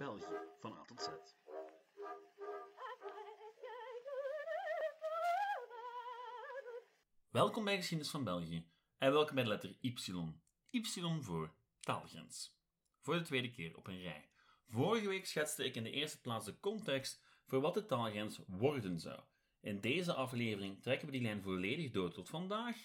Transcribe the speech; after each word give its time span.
België 0.00 0.40
van 0.58 0.72
A 0.72 0.84
tot 0.84 1.02
Z. 1.02 1.08
Welkom 7.30 7.64
bij 7.64 7.76
Geschiedenis 7.76 8.10
van 8.10 8.24
België 8.24 8.66
en 8.98 9.12
welkom 9.12 9.34
bij 9.34 9.44
de 9.44 9.50
letter 9.50 9.76
Y. 9.80 9.94
Y 10.70 10.82
voor 11.20 11.54
taalgrens. 11.80 12.58
Voor 13.00 13.14
de 13.14 13.22
tweede 13.22 13.50
keer 13.50 13.76
op 13.76 13.86
een 13.86 14.00
rij. 14.00 14.30
Vorige 14.68 15.08
week 15.08 15.26
schetste 15.26 15.64
ik 15.64 15.74
in 15.74 15.82
de 15.82 15.90
eerste 15.90 16.20
plaats 16.20 16.44
de 16.44 16.60
context 16.60 17.24
voor 17.46 17.60
wat 17.60 17.74
de 17.74 17.86
taalgrens 17.86 18.40
worden 18.46 19.00
zou. 19.00 19.20
In 19.60 19.80
deze 19.80 20.14
aflevering 20.14 20.82
trekken 20.82 21.06
we 21.06 21.12
die 21.12 21.22
lijn 21.22 21.42
volledig 21.42 21.90
door 21.90 22.12
tot 22.12 22.28
vandaag, 22.28 22.76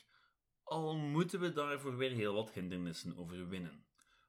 al 0.64 0.96
moeten 0.96 1.40
we 1.40 1.54
daarvoor 1.54 1.98
weer 1.98 2.12
heel 2.12 2.34
wat 2.34 2.52
hindernissen 2.52 3.18
overwinnen. 3.18 3.86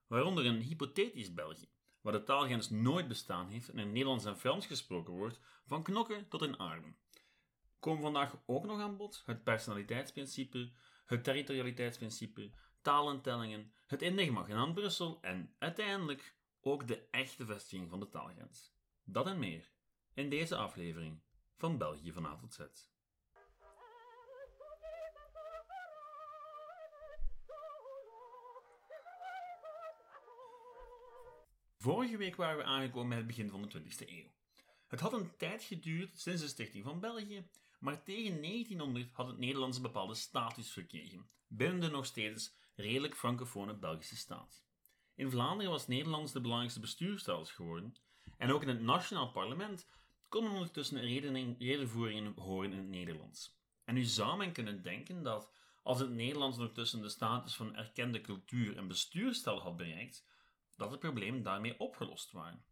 Waaronder 0.07 0.47
een 0.47 0.61
hypothetisch 0.61 1.33
België, 1.33 1.76
waar 2.07 2.15
de 2.15 2.25
taalgrens 2.25 2.71
nooit 2.71 3.09
bestaan 3.09 3.49
heeft 3.49 3.69
en 3.69 3.79
in 3.79 3.93
Nederlands 3.93 4.25
en 4.25 4.39
Frans 4.39 4.67
gesproken 4.67 5.13
wordt, 5.13 5.41
van 5.65 5.83
knokken 5.83 6.29
tot 6.29 6.43
in 6.43 6.59
aarde. 6.59 6.95
Komen 7.81 8.03
vandaag 8.03 8.37
ook 8.45 8.65
nog 8.65 8.81
aan 8.81 8.97
bod 8.97 9.23
het 9.25 9.45
personaliteitsprincipe, 9.45 10.71
het 11.07 11.25
territorialiteitsprincipe, 11.25 12.51
talentellingen, 12.83 13.73
het 13.87 14.03
enigma 14.03 14.43
genaamd 14.43 14.75
Brussel 14.75 15.19
en 15.21 15.55
uiteindelijk 15.59 16.37
ook 16.61 16.87
de 16.87 17.09
echte 17.11 17.47
vestiging 17.47 17.91
van 17.91 18.01
de 18.01 18.09
taalgrens. 18.09 18.73
Dat 19.05 19.27
en 19.27 19.39
meer 19.39 19.71
in 20.15 20.31
deze 20.31 20.57
aflevering 20.57 21.21
van 21.57 21.79
België 21.79 22.13
van 22.13 22.27
A 22.27 22.37
tot 22.37 22.55
Z. 22.55 22.61
Vorige 31.87 32.17
week 32.17 32.37
waren 32.37 32.57
we 32.57 32.65
aangekomen 32.65 33.09
bij 33.09 33.19
het 33.19 33.27
begin 33.27 33.51
van 33.51 33.63
de 33.63 33.81
20e 33.81 34.09
eeuw. 34.09 34.31
Het 34.87 35.01
had 35.01 35.13
een 35.13 35.37
tijd 35.37 35.63
geduurd 35.63 36.19
sinds 36.19 36.43
de 36.43 36.49
stichting 36.49 36.85
van 36.85 37.01
België, 37.01 37.49
maar 37.79 38.03
tegen 38.03 38.43
1900 38.43 39.09
had 39.13 39.27
het 39.27 39.39
Nederlands 39.39 39.77
een 39.77 39.83
bepaalde 39.83 40.15
status 40.15 40.71
verkregen, 40.71 41.29
binnen 41.47 41.81
de 41.81 41.89
nog 41.89 42.07
steeds 42.07 42.55
redelijk 42.75 43.17
francofone 43.17 43.75
Belgische 43.75 44.17
staat. 44.17 44.65
In 45.15 45.31
Vlaanderen 45.31 45.73
was 45.73 45.87
Nederlands 45.87 46.33
de 46.33 46.41
belangrijkste 46.41 46.81
bestuurstaal 46.81 47.45
geworden, 47.45 47.95
en 48.37 48.53
ook 48.53 48.63
in 48.63 48.69
het 48.69 48.83
nationaal 48.83 49.31
parlement 49.31 49.87
kon 50.29 50.43
men 50.43 50.53
ondertussen 50.53 51.01
redenvoeringen 51.59 52.33
horen 52.37 52.73
in 52.73 52.79
het 52.79 52.89
Nederlands. 52.89 53.59
En 53.85 53.95
nu 53.95 54.03
zou 54.03 54.37
men 54.37 54.53
kunnen 54.53 54.83
denken 54.83 55.23
dat, 55.23 55.51
als 55.83 55.99
het 55.99 56.11
Nederlands 56.11 56.57
ondertussen 56.57 57.03
de 57.03 57.09
status 57.09 57.55
van 57.55 57.77
erkende 57.77 58.21
cultuur 58.21 58.77
en 58.77 58.89
bestuurstaal 58.89 59.61
had 59.61 59.77
bereikt, 59.77 60.25
dat 60.77 60.91
het 60.91 61.01
probleem 61.01 61.43
daarmee 61.43 61.79
opgelost 61.79 62.33
waren. 62.33 62.65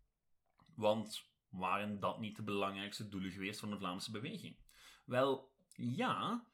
Want 0.74 1.32
waren 1.48 2.00
dat 2.00 2.20
niet 2.20 2.36
de 2.36 2.42
belangrijkste 2.42 3.08
doelen 3.08 3.30
geweest 3.30 3.60
van 3.60 3.70
de 3.70 3.78
Vlaamse 3.78 4.10
beweging? 4.10 4.56
Wel, 5.04 5.52
ja, 5.76 6.46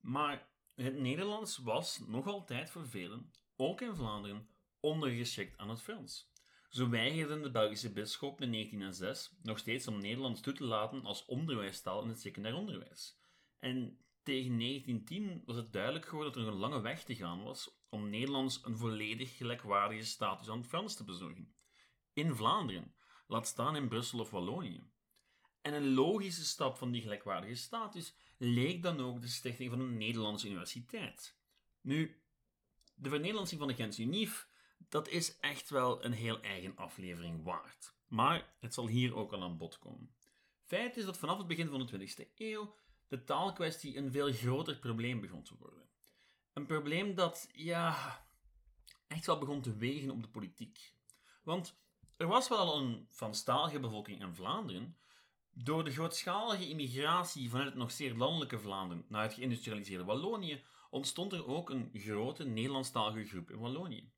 maar 0.00 0.48
het 0.74 0.98
Nederlands 0.98 1.56
was 1.56 1.98
nog 1.98 2.26
altijd 2.26 2.70
voor 2.70 2.88
velen, 2.88 3.30
ook 3.56 3.80
in 3.80 3.94
Vlaanderen, 3.94 4.48
ondergeschikt 4.80 5.58
aan 5.58 5.70
het 5.70 5.82
Frans. 5.82 6.30
Zo 6.68 6.88
weigerden 6.88 7.42
de 7.42 7.50
Belgische 7.50 7.92
bisschoppen 7.92 8.44
in 8.44 8.52
1906 8.52 9.36
nog 9.42 9.58
steeds 9.58 9.86
om 9.86 10.00
Nederlands 10.00 10.40
toe 10.40 10.52
te 10.52 10.64
laten 10.64 11.04
als 11.04 11.24
onderwijstaal 11.24 12.02
in 12.02 12.08
het 12.08 12.20
secundair 12.20 12.54
onderwijs. 12.54 13.18
En 13.58 13.98
tegen 14.26 14.58
1910 14.58 15.42
was 15.44 15.56
het 15.56 15.72
duidelijk 15.72 16.06
geworden 16.06 16.32
dat 16.32 16.42
er 16.42 16.48
een 16.48 16.58
lange 16.58 16.80
weg 16.80 17.04
te 17.04 17.14
gaan 17.14 17.42
was 17.42 17.78
om 17.88 18.10
Nederlands 18.10 18.60
een 18.64 18.76
volledig 18.76 19.36
gelijkwaardige 19.36 20.04
status 20.04 20.48
aan 20.48 20.58
het 20.58 20.66
Frans 20.66 20.96
te 20.96 21.04
bezorgen. 21.04 21.54
In 22.12 22.34
Vlaanderen, 22.34 22.94
laat 23.26 23.46
staan 23.46 23.76
in 23.76 23.88
Brussel 23.88 24.18
of 24.18 24.30
Wallonië. 24.30 24.90
En 25.62 25.74
een 25.74 25.94
logische 25.94 26.44
stap 26.44 26.76
van 26.76 26.90
die 26.90 27.02
gelijkwaardige 27.02 27.54
status 27.54 28.14
leek 28.38 28.82
dan 28.82 29.00
ook 29.00 29.20
de 29.20 29.28
stichting 29.28 29.70
van 29.70 29.80
een 29.80 29.96
Nederlandse 29.96 30.48
universiteit. 30.48 31.38
Nu, 31.80 32.22
de 32.94 33.08
vernederlandsing 33.08 33.60
van 33.60 33.68
de 33.68 33.74
Gens 33.74 33.98
Unief, 33.98 34.48
dat 34.88 35.08
is 35.08 35.38
echt 35.40 35.70
wel 35.70 36.04
een 36.04 36.12
heel 36.12 36.40
eigen 36.40 36.76
aflevering 36.76 37.42
waard. 37.42 37.94
Maar 38.06 38.56
het 38.60 38.74
zal 38.74 38.88
hier 38.88 39.14
ook 39.14 39.32
al 39.32 39.42
aan 39.42 39.56
bod 39.56 39.78
komen. 39.78 40.14
Feit 40.62 40.96
is 40.96 41.04
dat 41.04 41.18
vanaf 41.18 41.38
het 41.38 41.46
begin 41.46 41.68
van 41.68 41.86
de 41.86 42.08
20e 42.08 42.34
eeuw 42.34 42.74
de 43.08 43.24
taalkwestie 43.24 43.96
een 43.96 44.10
veel 44.10 44.32
groter 44.32 44.76
probleem 44.78 45.20
begon 45.20 45.42
te 45.42 45.56
worden. 45.58 45.88
Een 46.52 46.66
probleem 46.66 47.14
dat, 47.14 47.48
ja, 47.52 48.26
echt 49.06 49.26
wel 49.26 49.38
begon 49.38 49.60
te 49.60 49.76
wegen 49.76 50.10
op 50.10 50.22
de 50.22 50.28
politiek. 50.28 50.94
Want 51.42 51.78
er 52.16 52.26
was 52.26 52.48
wel 52.48 52.76
een 52.76 53.06
Franstalige 53.08 53.80
bevolking 53.80 54.20
in 54.20 54.34
Vlaanderen. 54.34 54.96
Door 55.50 55.84
de 55.84 55.90
grootschalige 55.90 56.68
immigratie 56.68 57.50
vanuit 57.50 57.68
het 57.68 57.76
nog 57.76 57.90
zeer 57.90 58.14
landelijke 58.14 58.58
Vlaanderen 58.58 59.04
naar 59.08 59.22
het 59.22 59.34
geïndustrialiseerde 59.34 60.04
Wallonië 60.04 60.64
ontstond 60.90 61.32
er 61.32 61.46
ook 61.46 61.70
een 61.70 61.90
grote 61.92 62.44
Nederlandstalige 62.44 63.24
groep 63.24 63.50
in 63.50 63.58
Wallonië. 63.58 64.12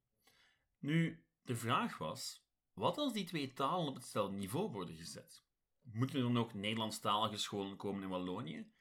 Nu, 0.78 1.24
de 1.42 1.56
vraag 1.56 1.98
was, 1.98 2.44
wat 2.72 2.98
als 2.98 3.12
die 3.12 3.24
twee 3.24 3.52
talen 3.52 3.88
op 3.88 3.94
hetzelfde 3.94 4.36
niveau 4.36 4.70
worden 4.70 4.96
gezet? 4.96 5.44
Moeten 5.82 6.16
er 6.16 6.22
dan 6.22 6.38
ook 6.38 6.54
Nederlandstalige 6.54 7.36
scholen 7.36 7.76
komen 7.76 8.02
in 8.02 8.08
Wallonië? 8.08 8.72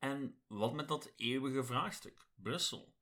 En 0.00 0.38
wat 0.46 0.72
met 0.72 0.88
dat 0.88 1.12
eeuwige 1.16 1.64
vraagstuk, 1.64 2.26
Brussel? 2.34 2.94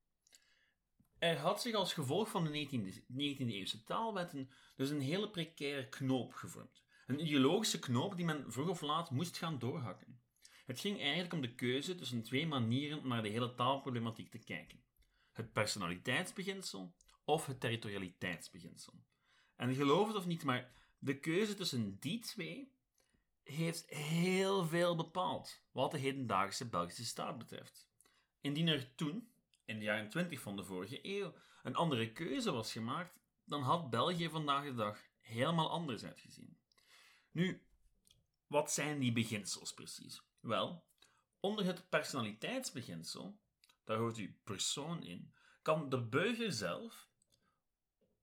Er 1.18 1.38
had 1.38 1.62
zich 1.62 1.74
als 1.74 1.92
gevolg 1.92 2.30
van 2.30 2.44
de 2.44 2.66
19e-eeuwse 2.66 3.84
taalwetten 3.84 4.50
dus 4.76 4.90
een 4.90 5.00
hele 5.00 5.30
precaire 5.30 5.88
knoop 5.88 6.34
gevormd. 6.34 6.82
Een 7.06 7.20
ideologische 7.20 7.78
knoop 7.78 8.16
die 8.16 8.24
men 8.24 8.52
vroeg 8.52 8.68
of 8.68 8.80
laat 8.80 9.10
moest 9.10 9.38
gaan 9.38 9.58
doorhakken. 9.58 10.20
Het 10.66 10.80
ging 10.80 11.00
eigenlijk 11.00 11.32
om 11.32 11.40
de 11.40 11.54
keuze 11.54 11.94
tussen 11.94 12.22
twee 12.22 12.46
manieren 12.46 12.98
om 12.98 13.08
naar 13.08 13.22
de 13.22 13.28
hele 13.28 13.54
taalproblematiek 13.54 14.30
te 14.30 14.38
kijken. 14.38 14.82
Het 15.32 15.52
personaliteitsbeginsel 15.52 16.94
of 17.24 17.46
het 17.46 17.60
territorialiteitsbeginsel. 17.60 19.04
En 19.56 19.74
geloof 19.74 20.06
het 20.06 20.16
of 20.16 20.26
niet, 20.26 20.44
maar 20.44 20.72
de 20.98 21.18
keuze 21.18 21.54
tussen 21.54 21.96
die 22.00 22.18
twee 22.18 22.72
heeft 23.50 23.88
heel 23.90 24.66
veel 24.66 24.96
bepaald 24.96 25.62
wat 25.70 25.90
de 25.90 25.98
hedendaagse 25.98 26.68
Belgische 26.68 27.04
staat 27.04 27.38
betreft. 27.38 27.88
Indien 28.40 28.68
er 28.68 28.94
toen, 28.94 29.32
in 29.64 29.78
de 29.78 29.84
jaren 29.84 30.08
20 30.08 30.40
van 30.40 30.56
de 30.56 30.64
vorige 30.64 30.98
eeuw, 31.02 31.34
een 31.62 31.74
andere 31.74 32.12
keuze 32.12 32.50
was 32.52 32.72
gemaakt, 32.72 33.18
dan 33.44 33.62
had 33.62 33.90
België 33.90 34.28
vandaag 34.28 34.64
de 34.64 34.74
dag 34.74 35.00
helemaal 35.20 35.70
anders 35.70 36.04
uitgezien. 36.04 36.58
Nu, 37.30 37.66
wat 38.46 38.72
zijn 38.72 38.98
die 38.98 39.12
beginsels 39.12 39.74
precies? 39.74 40.22
Wel, 40.40 40.84
onder 41.40 41.64
het 41.64 41.88
personaliteitsbeginsel, 41.88 43.38
daar 43.84 43.98
hoort 43.98 44.18
u 44.18 44.38
persoon 44.44 45.02
in, 45.02 45.34
kan 45.62 45.88
de 45.88 46.02
burger 46.02 46.52
zelf 46.52 47.08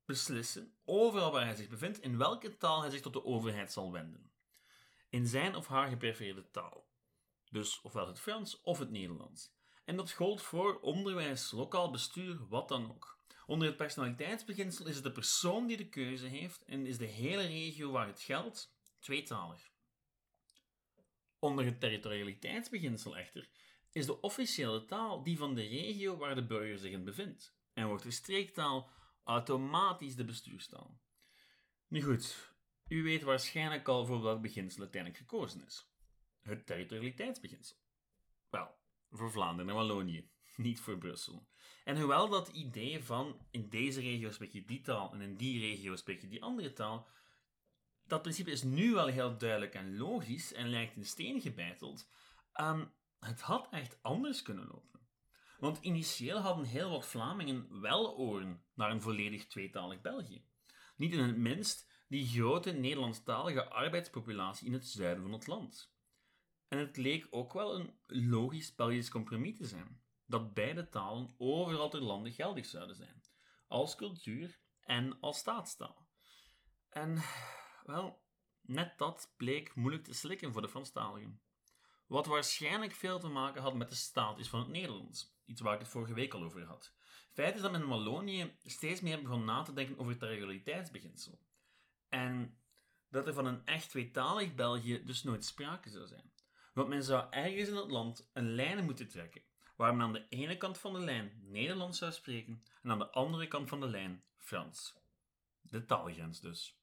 beslissen, 0.06 0.78
overal 0.84 1.31
waar 1.31 1.46
hij 1.46 1.56
zich 1.56 1.69
bevindt, 1.69 2.02
in 2.02 2.18
welke 2.18 2.57
taal 2.57 2.81
hij 2.81 2.90
zich 2.90 3.02
tot 3.02 3.13
de 3.13 3.24
overheid 3.24 3.72
zal 3.72 3.92
wenden 3.92 4.34
in 5.16 5.28
zijn 5.28 5.56
of 5.56 5.68
haar 5.68 5.88
geprefereerde 5.88 6.52
taal. 6.52 6.88
Dus 7.50 7.81
ofwel 7.81 8.08
het 8.08 8.20
Frans 8.20 8.62
of 8.62 8.80
het 8.80 8.90
Nederlands. 8.90 9.53
En 9.86 9.96
dat 9.96 10.12
gold 10.12 10.42
voor 10.42 10.80
onderwijs, 10.80 11.52
lokaal 11.52 11.92
bestuur, 11.92 12.48
wat 12.48 12.68
dan 12.68 12.90
ook. 12.90 13.20
Onder 13.46 13.68
het 13.68 13.78
personaliteitsbeginsel 13.78 14.88
is 14.88 14.96
het 14.96 15.04
de 15.04 15.12
persoon 15.12 15.68
die 15.68 15.78
de 15.78 15.90
keuze 15.90 16.28
heeft 16.28 16.64
en 16.64 16.86
is 16.86 16.98
de 16.98 17.06
hele 17.06 17.46
regio 17.46 17.92
waar 17.92 18.08
het 18.08 18.22
geldt 18.22 18.75
tweetalig. 19.00 19.70
Onder 21.40 21.66
het 21.66 21.80
territorialiteitsbeginsel 21.80 23.18
echter 23.18 23.50
is 23.92 24.06
de 24.06 24.22
officiële 24.22 24.86
taal 24.86 25.24
die 25.24 25.38
van 25.38 25.56
de 25.56 25.68
regio 25.68 26.18
waar 26.18 26.36
de 26.36 26.46
burger 26.46 26.78
zich 26.78 26.92
in 26.92 27.04
bevindt 27.04 27.56
en 27.74 27.88
wordt 27.88 28.04
de 28.04 28.12
streektaal 28.12 28.90
automatisch 29.24 30.16
de 30.16 30.25
bestuurstaal. 30.25 31.00
Nu 31.88 32.01
goed, 32.01 32.55
u 32.88 33.04
weet 33.04 33.24
waarschijnlijk 33.24 33.88
al 33.88 34.06
voor 34.06 34.22
welk 34.22 34.42
beginsel 34.42 34.82
uiteindelijk 34.82 35.22
gekozen 35.22 35.66
is. 35.66 35.90
Het 36.42 36.66
territorialiteitsbeginsel. 36.66 37.78
Wel, 38.50 38.78
voor 39.10 39.32
Vlaanderen 39.32 39.70
en 39.70 39.76
Wallonië, 39.76 40.30
niet 40.56 40.80
voor 40.80 40.98
Brussel. 40.98 41.48
En 41.84 41.98
hoewel 41.98 42.30
dat 42.30 42.48
idee 42.48 43.04
van 43.04 43.48
in 43.52 43.70
deze 43.70 44.02
regio 44.02 44.32
spreek 44.32 44.52
je 44.52 44.66
die 44.66 44.82
taal 44.82 45.14
en 45.14 45.22
in 45.22 45.38
die 45.38 45.60
regio 45.60 45.96
spreek 45.96 46.22
je 46.22 46.28
die 46.28 46.44
andere 46.44 46.74
taal, 46.74 47.08
dat 48.04 48.22
principe 48.22 48.52
is 48.52 48.64
nu 48.64 48.94
wel 48.94 49.08
heel 49.08 49.38
duidelijk 49.38 49.74
en 49.74 49.98
logisch 49.98 50.54
en 50.54 50.70
lijkt 50.70 50.96
in 50.96 51.06
steen 51.06 51.42
gebeiteld, 51.42 52.10
um, 52.62 52.94
het 53.20 53.42
had 53.42 53.68
echt 53.72 54.00
anders 54.02 54.42
kunnen 54.42 54.68
lopen. 54.68 55.00
Want 55.58 55.78
initieel 55.82 56.40
hadden 56.40 56.66
heel 56.66 56.90
wat 56.90 57.08
Vlamingen 57.08 57.82
wel 57.82 58.18
oren 58.18 58.64
naar 58.74 58.92
een 58.92 59.02
volledig 59.02 59.48
tweetalig 59.48 60.02
België. 60.02 60.46
Niet 60.96 61.14
in 61.14 61.20
het 61.20 61.38
minst 61.38 61.94
die 62.07 62.28
grote 62.28 62.72
Nederlandstalige 62.72 63.69
arbeidspopulatie 63.69 64.68
in 64.68 64.74
het 64.74 64.88
zuiden 64.88 65.24
van 65.24 65.34
het 65.34 65.48
land. 65.48 65.94
En 66.68 66.78
het 66.78 66.98
leek 66.98 67.28
ook 67.30 67.54
wel 67.54 67.75
een 67.75 67.94
logisch 68.06 68.75
Belgisch 68.75 69.10
compromis 69.10 69.57
te 69.57 69.66
zijn, 69.66 70.02
dat 70.25 70.54
beide 70.54 70.90
talen 70.90 71.34
overal 71.38 71.90
ter 71.90 72.02
lande 72.02 72.31
geldig 72.31 72.66
zouden 72.66 72.96
zijn, 72.96 73.24
als 73.68 73.96
cultuur 73.96 74.60
en 74.81 75.19
als 75.19 75.38
staatstaal. 75.38 76.07
En, 76.90 77.22
wel, 77.84 78.24
net 78.62 78.98
dat 78.98 79.34
bleek 79.38 79.75
moeilijk 79.75 80.04
te 80.04 80.13
slikken 80.13 80.54
voor 80.54 80.62
de 80.62 80.69
Franstaligen. 80.69 81.42
Wat 82.08 82.25
waarschijnlijk 82.25 82.94
veel 82.94 83.19
te 83.19 83.28
maken 83.28 83.62
had 83.62 83.75
met 83.75 83.90
de 83.90 83.96
status 83.96 84.50
van 84.50 84.60
het 84.60 84.69
Nederlands, 84.69 85.38
iets 85.46 85.62
waar 85.62 85.74
ik 85.74 85.80
het 85.80 85.88
vorige 85.88 86.13
week 86.13 86.34
al 86.34 86.44
over 86.44 86.63
had. 86.63 86.94
Feit 87.34 87.56
is 87.56 87.62
dat 87.62 87.72
men 87.72 87.81
in 87.81 87.88
Wallonië 87.88 88.58
steeds 88.63 89.01
meer 89.01 89.22
begon 89.22 89.46
na 89.46 89.62
te 89.62 89.74
denken 89.74 89.98
over 89.98 90.13
het 90.13 90.24
regulariteitsbeginsel. 90.24 91.40
En 92.15 92.57
dat 93.09 93.27
er 93.27 93.33
van 93.33 93.45
een 93.45 93.65
echt 93.65 93.89
tweetalig 93.89 94.56
België 94.56 95.03
dus 95.03 95.23
nooit 95.23 95.45
sprake 95.45 95.89
zou 95.89 96.07
zijn. 96.07 96.31
Want 96.73 96.88
men 96.88 97.03
zou 97.03 97.27
ergens 97.29 97.69
in 97.69 97.75
het 97.75 97.91
land 97.91 98.29
een 98.33 98.56
lijn 98.56 98.85
moeten 98.85 99.07
trekken, 99.07 99.41
waar 99.75 99.95
men 99.95 100.06
aan 100.06 100.13
de 100.13 100.27
ene 100.29 100.57
kant 100.57 100.77
van 100.77 100.94
de 100.94 101.00
lijn 101.00 101.39
Nederlands 101.41 101.97
zou 101.97 102.12
spreken 102.12 102.63
en 102.83 102.91
aan 102.91 103.00
de 103.00 103.09
andere 103.09 103.47
kant 103.47 103.69
van 103.69 103.79
de 103.79 103.88
lijn 103.88 104.23
Frans. 104.38 104.95
De 105.62 105.85
taalgrens 105.85 106.41
dus. 106.41 106.79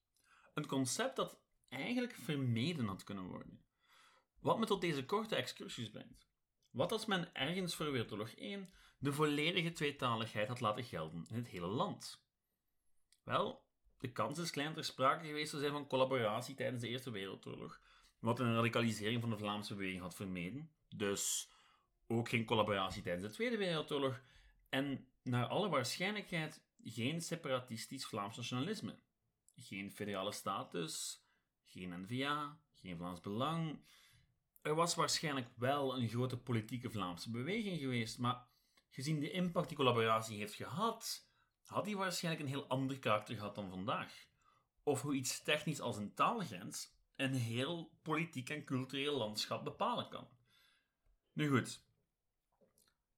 Een 0.55 0.67
concept 0.67 1.17
dat 1.17 1.41
eigenlijk 1.69 2.15
vermeden 2.15 2.87
had 2.87 3.05
kunnen 3.05 3.25
worden. 3.25 3.65
Wat 4.41 4.59
me 4.59 4.67
tot 4.67 4.81
deze 4.81 5.05
korte 5.05 5.37
excursies 5.37 5.91
brengt. 5.91 6.29
Wat 6.71 6.93
als 6.93 7.07
men 7.07 7.35
ergens 7.35 7.75
voor 7.75 7.93
Wereldoorlog 7.93 8.31
1 8.31 8.71
de 8.99 9.13
volledige 9.13 9.73
tweetaligheid 9.73 10.49
had 10.49 10.61
laten 10.61 10.85
gelden 10.85 11.27
in 11.29 11.37
het 11.37 11.49
hele 11.49 11.67
land? 11.67 12.25
Wel, 13.23 13.71
de 14.03 14.13
kans 14.13 14.39
is 14.39 14.51
klein 14.51 14.75
ter 14.75 14.85
sprake 14.85 15.27
geweest 15.27 15.51
te 15.51 15.59
zijn 15.59 15.73
van 15.73 15.87
collaboratie 15.87 16.55
tijdens 16.55 16.83
de 16.83 16.89
Eerste 16.89 17.11
Wereldoorlog, 17.11 17.81
wat 18.19 18.41
een 18.41 18.55
radicalisering 18.55 19.21
van 19.21 19.31
de 19.31 19.37
Vlaamse 19.37 19.75
beweging 19.75 20.01
had 20.01 20.15
vermeden. 20.15 20.71
Dus 20.97 21.49
ook 22.07 22.29
geen 22.29 22.45
collaboratie 22.45 23.03
tijdens 23.03 23.27
de 23.27 23.33
Tweede 23.33 23.57
Wereldoorlog 23.57 24.21
en 24.69 25.07
naar 25.23 25.47
alle 25.47 25.69
waarschijnlijkheid 25.69 26.61
geen 26.85 27.21
separatistisch 27.21 28.05
Vlaams 28.05 28.37
nationalisme. 28.37 28.95
Geen 29.57 29.93
federale 29.93 30.33
status, 30.33 31.23
geen 31.65 32.01
NVA, 32.01 32.59
geen 32.75 32.97
Vlaams 32.97 33.21
Belang. 33.21 33.79
Er 34.63 34.75
was 34.75 34.95
waarschijnlijk 34.95 35.49
wel 35.55 35.97
een 35.97 36.09
grote 36.09 36.37
politieke 36.37 36.91
Vlaamse 36.91 37.31
beweging 37.31 37.79
geweest, 37.79 38.19
maar 38.19 38.47
gezien 38.91 39.21
de 39.21 39.31
impact 39.31 39.69
die 39.69 39.77
collaboratie 39.77 40.37
heeft 40.39 40.55
gehad, 40.55 41.27
had 41.73 41.85
die 41.85 41.97
waarschijnlijk 41.97 42.45
een 42.45 42.53
heel 42.53 42.67
ander 42.67 42.99
karakter 42.99 43.37
gehad 43.37 43.55
dan 43.55 43.71
vandaag. 43.71 44.27
Of 44.83 45.03
hoe 45.03 45.15
iets 45.15 45.43
technisch 45.43 45.81
als 45.81 45.97
een 45.97 46.15
taalgrens 46.15 46.95
een 47.17 47.35
heel 47.35 47.99
politiek 48.03 48.51
en 48.51 48.65
cultureel 48.65 49.17
landschap 49.17 49.65
bepalen 49.65 50.09
kan. 50.09 50.29
Nu 51.33 51.49
goed, 51.49 51.85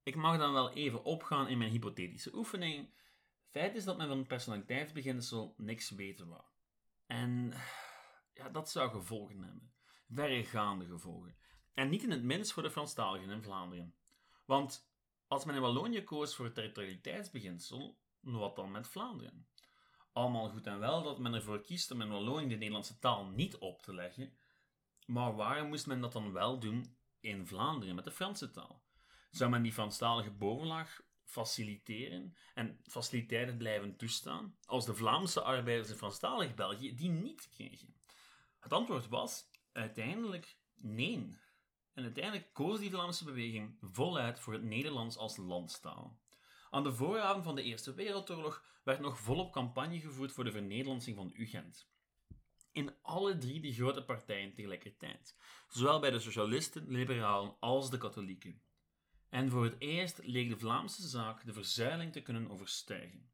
ik 0.03 0.17
mag 0.17 0.39
dan 0.39 0.53
wel 0.53 0.73
even 0.73 1.05
opgaan 1.05 1.49
in 1.49 1.59
mijn 1.59 1.71
hypothetische 1.71 2.35
oefening. 2.35 2.95
Feit 3.51 3.75
is 3.75 3.85
dat 3.85 3.97
men 3.97 4.09
van 4.09 4.19
het 4.19 4.27
personaliteitsbeginsel 4.27 5.55
niks 5.57 5.91
weten 5.91 6.29
wou. 6.29 6.43
En 7.07 7.53
ja, 8.35 8.49
dat 8.49 8.71
zou 8.71 8.91
gevolgen 8.91 9.43
hebben. 9.43 9.73
Verregaande 10.09 10.87
gevolgen. 10.87 11.37
En 11.75 11.89
niet 11.89 12.03
in 12.03 12.11
het 12.11 12.23
minst 12.23 12.53
voor 12.53 12.62
de 12.62 12.71
Franstaligen 12.71 13.31
in 13.31 13.43
Vlaanderen. 13.43 13.95
Want 14.45 14.91
als 15.27 15.45
men 15.45 15.55
in 15.55 15.61
Wallonië 15.61 16.05
koos 16.05 16.35
voor 16.35 16.45
het 16.45 16.55
territorialiteitsbeginsel, 16.55 17.99
wat 18.25 18.56
dan 18.56 18.71
met 18.71 18.88
Vlaanderen? 18.88 19.47
Allemaal 20.12 20.49
goed 20.49 20.67
en 20.67 20.79
wel 20.79 21.03
dat 21.03 21.19
men 21.19 21.35
ervoor 21.35 21.61
kiest 21.61 21.91
om 21.91 22.00
in 22.00 22.09
Wallonië 22.09 22.49
de 22.49 22.55
Nederlandse 22.55 22.99
taal 22.99 23.26
niet 23.26 23.56
op 23.56 23.82
te 23.82 23.94
leggen, 23.94 24.38
maar 25.06 25.37
waarom 25.37 25.69
moest 25.69 25.87
men 25.87 26.00
dat 26.00 26.12
dan 26.12 26.32
wel 26.32 26.59
doen 26.59 26.97
in 27.21 27.47
Vlaanderen 27.47 27.94
met 27.94 28.05
de 28.05 28.11
Franse 28.11 28.50
taal? 28.50 28.82
Zou 29.31 29.50
men 29.50 29.62
die 29.62 29.73
Franstalige 29.73 30.31
bovenlaag 30.31 31.03
faciliteren 31.25 32.37
en 32.55 32.81
faciliteiten 32.82 33.56
blijven 33.56 33.97
toestaan 33.97 34.56
als 34.65 34.85
de 34.85 34.94
Vlaamse 34.94 35.43
arbeiders 35.43 35.91
in 35.91 35.97
Franstalig 35.97 36.55
België 36.55 36.94
die 36.94 37.11
niet 37.11 37.49
kregen? 37.49 37.94
Het 38.59 38.73
antwoord 38.73 39.09
was 39.09 39.50
uiteindelijk 39.73 40.56
nee. 40.75 41.38
En 41.93 42.03
uiteindelijk 42.03 42.53
koos 42.53 42.79
die 42.79 42.91
Vlaamse 42.91 43.25
beweging 43.25 43.76
voluit 43.81 44.41
voor 44.41 44.53
het 44.53 44.62
Nederlands 44.62 45.17
als 45.17 45.37
landstaal. 45.37 46.23
Aan 46.75 46.82
de 46.82 46.93
vooravond 46.93 47.44
van 47.44 47.55
de 47.55 47.62
Eerste 47.62 47.94
Wereldoorlog 47.94 48.65
werd 48.85 49.00
nog 49.00 49.19
volop 49.19 49.53
campagne 49.53 50.00
gevoerd 50.00 50.32
voor 50.32 50.44
de 50.44 50.50
vernederlandsing 50.50 51.17
van 51.17 51.32
UGent. 51.35 51.88
In 52.73 52.94
alle 53.03 53.38
drie 53.38 53.61
die 53.61 53.75
grote 53.75 54.05
partijen 54.05 54.55
tegelijkertijd, 54.55 55.37
zowel 55.69 56.00
bij 56.00 56.11
de 56.11 56.19
socialisten, 56.19 56.88
liberalen 56.88 57.56
als 57.61 57.91
de 57.91 57.99
katholieken. 57.99 58.62
En 59.29 59.50
voor 59.50 59.65
het 59.65 59.75
eerst 59.79 60.21
leek 60.23 60.49
de 60.49 60.59
Vlaamse 60.59 61.09
zaak 61.09 61.47
de 61.47 61.53
verzuiling 61.53 62.12
te 62.12 62.23
kunnen 62.23 62.50
overstijgen. 62.50 63.32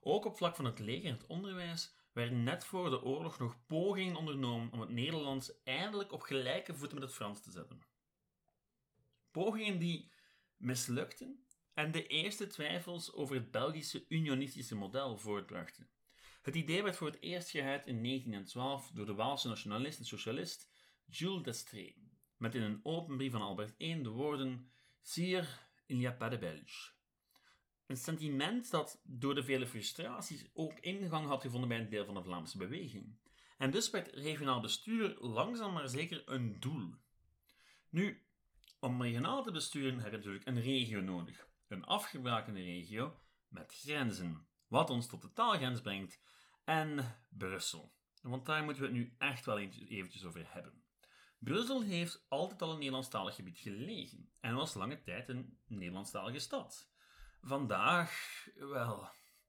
Ook 0.00 0.24
op 0.24 0.36
vlak 0.36 0.56
van 0.56 0.64
het 0.64 0.78
leger 0.78 1.10
en 1.10 1.16
het 1.16 1.26
onderwijs 1.26 1.94
werden 2.12 2.42
net 2.42 2.64
voor 2.64 2.90
de 2.90 3.02
oorlog 3.02 3.38
nog 3.38 3.66
pogingen 3.66 4.16
ondernomen 4.16 4.72
om 4.72 4.80
het 4.80 4.90
Nederlands 4.90 5.62
eindelijk 5.62 6.12
op 6.12 6.20
gelijke 6.22 6.74
voeten 6.74 6.98
met 6.98 7.06
het 7.06 7.16
Frans 7.16 7.42
te 7.42 7.50
zetten. 7.50 7.82
Pogingen 9.30 9.78
die 9.78 10.12
mislukten 10.56 11.44
en 11.74 11.92
de 11.92 12.06
eerste 12.06 12.46
twijfels 12.46 13.12
over 13.12 13.34
het 13.34 13.50
Belgische 13.50 14.04
unionistische 14.08 14.74
model 14.74 15.16
voortbrachten. 15.16 15.90
Het 16.42 16.54
idee 16.54 16.82
werd 16.82 16.96
voor 16.96 17.06
het 17.06 17.20
eerst 17.20 17.50
geuit 17.50 17.86
in 17.86 18.02
1912 18.02 18.90
door 18.90 19.06
de 19.06 19.14
Waalse 19.14 19.48
nationalist 19.48 19.98
en 19.98 20.04
socialist 20.04 20.70
Jules 21.04 21.42
Destrée, 21.42 21.96
met 22.36 22.54
in 22.54 22.62
een 22.62 22.80
open 22.82 23.16
brief 23.16 23.32
van 23.32 23.42
Albert 23.42 23.74
I 23.80 24.02
de 24.02 24.08
woorden 24.08 24.70
Sire, 25.02 25.46
il 25.86 25.96
n'y 25.96 26.06
a 26.06 26.12
pas 26.12 26.30
de 26.30 26.38
Belge. 26.38 26.90
Een 27.86 27.96
sentiment 27.96 28.70
dat 28.70 29.00
door 29.04 29.34
de 29.34 29.42
vele 29.42 29.66
frustraties 29.66 30.50
ook 30.52 30.78
ingang 30.78 31.26
had 31.26 31.42
gevonden 31.42 31.68
bij 31.68 31.78
een 31.78 31.88
deel 31.88 32.04
van 32.04 32.14
de 32.14 32.22
Vlaamse 32.22 32.58
beweging. 32.58 33.18
En 33.58 33.70
dus 33.70 33.90
werd 33.90 34.14
regionaal 34.14 34.60
bestuur 34.60 35.16
langzaam 35.18 35.72
maar 35.72 35.88
zeker 35.88 36.22
een 36.24 36.60
doel. 36.60 36.94
Nu, 37.88 38.22
om 38.78 39.02
regionaal 39.02 39.42
te 39.42 39.52
besturen 39.52 40.00
heb 40.00 40.10
je 40.10 40.16
natuurlijk 40.16 40.46
een 40.46 40.60
regio 40.60 41.00
nodig. 41.00 41.49
Een 41.70 41.84
afgebakende 41.84 42.62
regio 42.62 43.20
met 43.48 43.74
grenzen. 43.74 44.48
Wat 44.66 44.90
ons 44.90 45.06
tot 45.06 45.22
de 45.22 45.32
taalgrens 45.32 45.80
brengt. 45.80 46.22
En 46.64 47.18
Brussel. 47.28 47.94
Want 48.22 48.46
daar 48.46 48.64
moeten 48.64 48.82
we 48.82 48.88
het 48.88 48.98
nu 48.98 49.14
echt 49.18 49.44
wel 49.44 49.58
eventjes 49.58 50.24
over 50.24 50.52
hebben. 50.52 50.84
Brussel 51.38 51.82
heeft 51.82 52.26
altijd 52.28 52.62
al 52.62 52.70
een 52.70 52.78
Nederlandstalig 52.78 53.34
gebied 53.34 53.58
gelegen 53.58 54.32
en 54.40 54.54
was 54.54 54.74
lange 54.74 55.00
tijd 55.02 55.28
een 55.28 55.58
Nederlandstalige 55.66 56.38
stad. 56.38 56.92
Vandaag, 57.40 58.46
wel, 58.54 59.08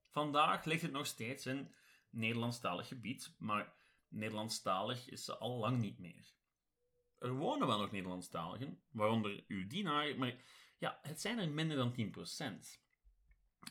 vandaag 0.09 0.65
ligt 0.65 0.81
het 0.81 0.91
nog 0.91 1.05
steeds 1.05 1.45
een 1.45 1.73
Nederlandstalig 2.09 2.87
gebied, 2.87 3.35
maar 3.37 3.73
Nederlandstalig 4.07 5.09
is 5.09 5.25
ze 5.25 5.37
al 5.37 5.57
lang 5.57 5.79
niet 5.79 5.99
meer. 5.99 6.33
Er 7.17 7.33
wonen 7.33 7.67
wel 7.67 7.79
nog 7.79 7.91
Nederlandstaligen, 7.91 8.83
waaronder 8.91 9.43
uw 9.47 9.67
dienaar, 9.67 10.17
maar 10.17 10.35
ja, 10.81 10.99
het 11.01 11.21
zijn 11.21 11.39
er 11.39 11.49
minder 11.49 11.77
dan 11.77 11.95
10%. 11.95 12.79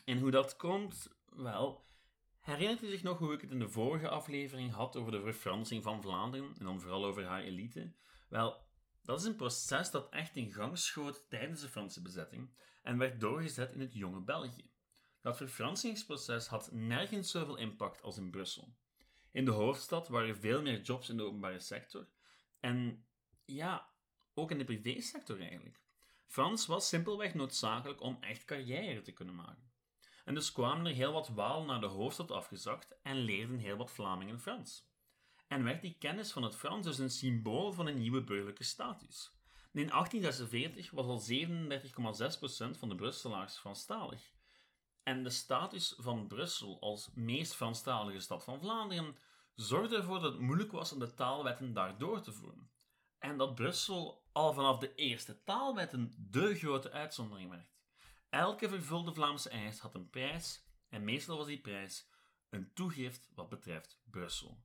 En 0.05 0.19
hoe 0.19 0.31
dat 0.31 0.55
komt? 0.55 1.07
Wel, 1.25 1.85
herinnert 2.39 2.83
u 2.83 2.89
zich 2.89 3.03
nog 3.03 3.17
hoe 3.17 3.33
ik 3.33 3.41
het 3.41 3.51
in 3.51 3.59
de 3.59 3.69
vorige 3.69 4.09
aflevering 4.09 4.71
had 4.71 4.95
over 4.95 5.11
de 5.11 5.21
verfransing 5.21 5.83
van 5.83 6.01
Vlaanderen 6.01 6.55
en 6.59 6.65
dan 6.65 6.81
vooral 6.81 7.05
over 7.05 7.25
haar 7.25 7.41
elite? 7.41 7.93
Wel, 8.29 8.65
dat 9.03 9.19
is 9.19 9.25
een 9.25 9.35
proces 9.35 9.91
dat 9.91 10.09
echt 10.09 10.35
in 10.35 10.51
gang 10.51 10.77
schoot 10.77 11.29
tijdens 11.29 11.61
de 11.61 11.69
Franse 11.69 12.01
bezetting 12.01 12.53
en 12.81 12.97
werd 12.97 13.19
doorgezet 13.19 13.73
in 13.73 13.79
het 13.79 13.93
jonge 13.93 14.21
België. 14.21 14.71
Dat 15.21 15.37
verfransingsproces 15.37 16.47
had 16.47 16.71
nergens 16.71 17.31
zoveel 17.31 17.57
impact 17.57 18.01
als 18.01 18.17
in 18.17 18.31
Brussel. 18.31 18.75
In 19.31 19.45
de 19.45 19.51
hoofdstad 19.51 20.07
waren 20.07 20.37
veel 20.37 20.61
meer 20.61 20.81
jobs 20.81 21.09
in 21.09 21.17
de 21.17 21.23
openbare 21.23 21.59
sector 21.59 22.07
en 22.59 23.05
ja, 23.45 23.89
ook 24.33 24.51
in 24.51 24.57
de 24.57 24.63
privésector 24.63 25.39
eigenlijk. 25.39 25.81
Frans 26.31 26.65
was 26.65 26.87
simpelweg 26.87 27.33
noodzakelijk 27.33 28.01
om 28.01 28.17
echt 28.21 28.45
carrière 28.45 29.01
te 29.01 29.11
kunnen 29.11 29.35
maken. 29.35 29.71
En 30.25 30.33
dus 30.33 30.51
kwamen 30.51 30.85
er 30.85 30.93
heel 30.93 31.11
wat 31.11 31.27
Walen 31.27 31.67
naar 31.67 31.79
de 31.79 31.87
hoofdstad 31.87 32.31
afgezakt 32.31 32.95
en 33.01 33.15
leerden 33.15 33.57
heel 33.57 33.77
wat 33.77 33.91
Vlamingen 33.91 34.39
Frans. 34.39 34.89
En 35.47 35.63
werd 35.63 35.81
die 35.81 35.95
kennis 35.99 36.31
van 36.31 36.43
het 36.43 36.55
Frans 36.55 36.85
dus 36.85 36.97
een 36.97 37.09
symbool 37.09 37.73
van 37.73 37.87
een 37.87 37.97
nieuwe 37.97 38.23
burgerlijke 38.23 38.63
status. 38.63 39.31
in 39.71 39.87
1846 39.87 40.91
was 40.91 41.05
al 41.05 41.21
37,6% 42.73 42.79
van 42.79 42.89
de 42.89 42.95
Brusselaars 42.95 43.57
Franstalig. 43.57 44.31
En 45.03 45.23
de 45.23 45.29
status 45.29 45.95
van 45.97 46.27
Brussel 46.27 46.81
als 46.81 47.09
meest 47.13 47.55
Franstalige 47.55 48.19
stad 48.19 48.43
van 48.43 48.59
Vlaanderen 48.59 49.17
zorgde 49.55 49.95
ervoor 49.95 50.19
dat 50.19 50.31
het 50.31 50.41
moeilijk 50.41 50.71
was 50.71 50.91
om 50.93 50.99
de 50.99 51.13
taalwetten 51.13 51.73
daar 51.73 51.97
door 51.97 52.21
te 52.21 52.31
voeren. 52.31 52.71
En 53.21 53.37
dat 53.37 53.55
Brussel 53.55 54.23
al 54.31 54.53
vanaf 54.53 54.77
de 54.77 54.95
eerste 54.95 55.43
taalwetten 55.43 56.13
de 56.17 56.55
grote 56.55 56.91
uitzondering 56.91 57.49
werd. 57.49 57.79
Elke 58.29 58.69
vervulde 58.69 59.13
Vlaamse 59.13 59.49
eis 59.49 59.79
had 59.79 59.95
een 59.95 60.09
prijs 60.09 60.65
en 60.89 61.03
meestal 61.03 61.37
was 61.37 61.45
die 61.47 61.61
prijs 61.61 62.09
een 62.49 62.73
toegift 62.73 63.29
wat 63.35 63.49
betreft 63.49 64.01
Brussel. 64.03 64.63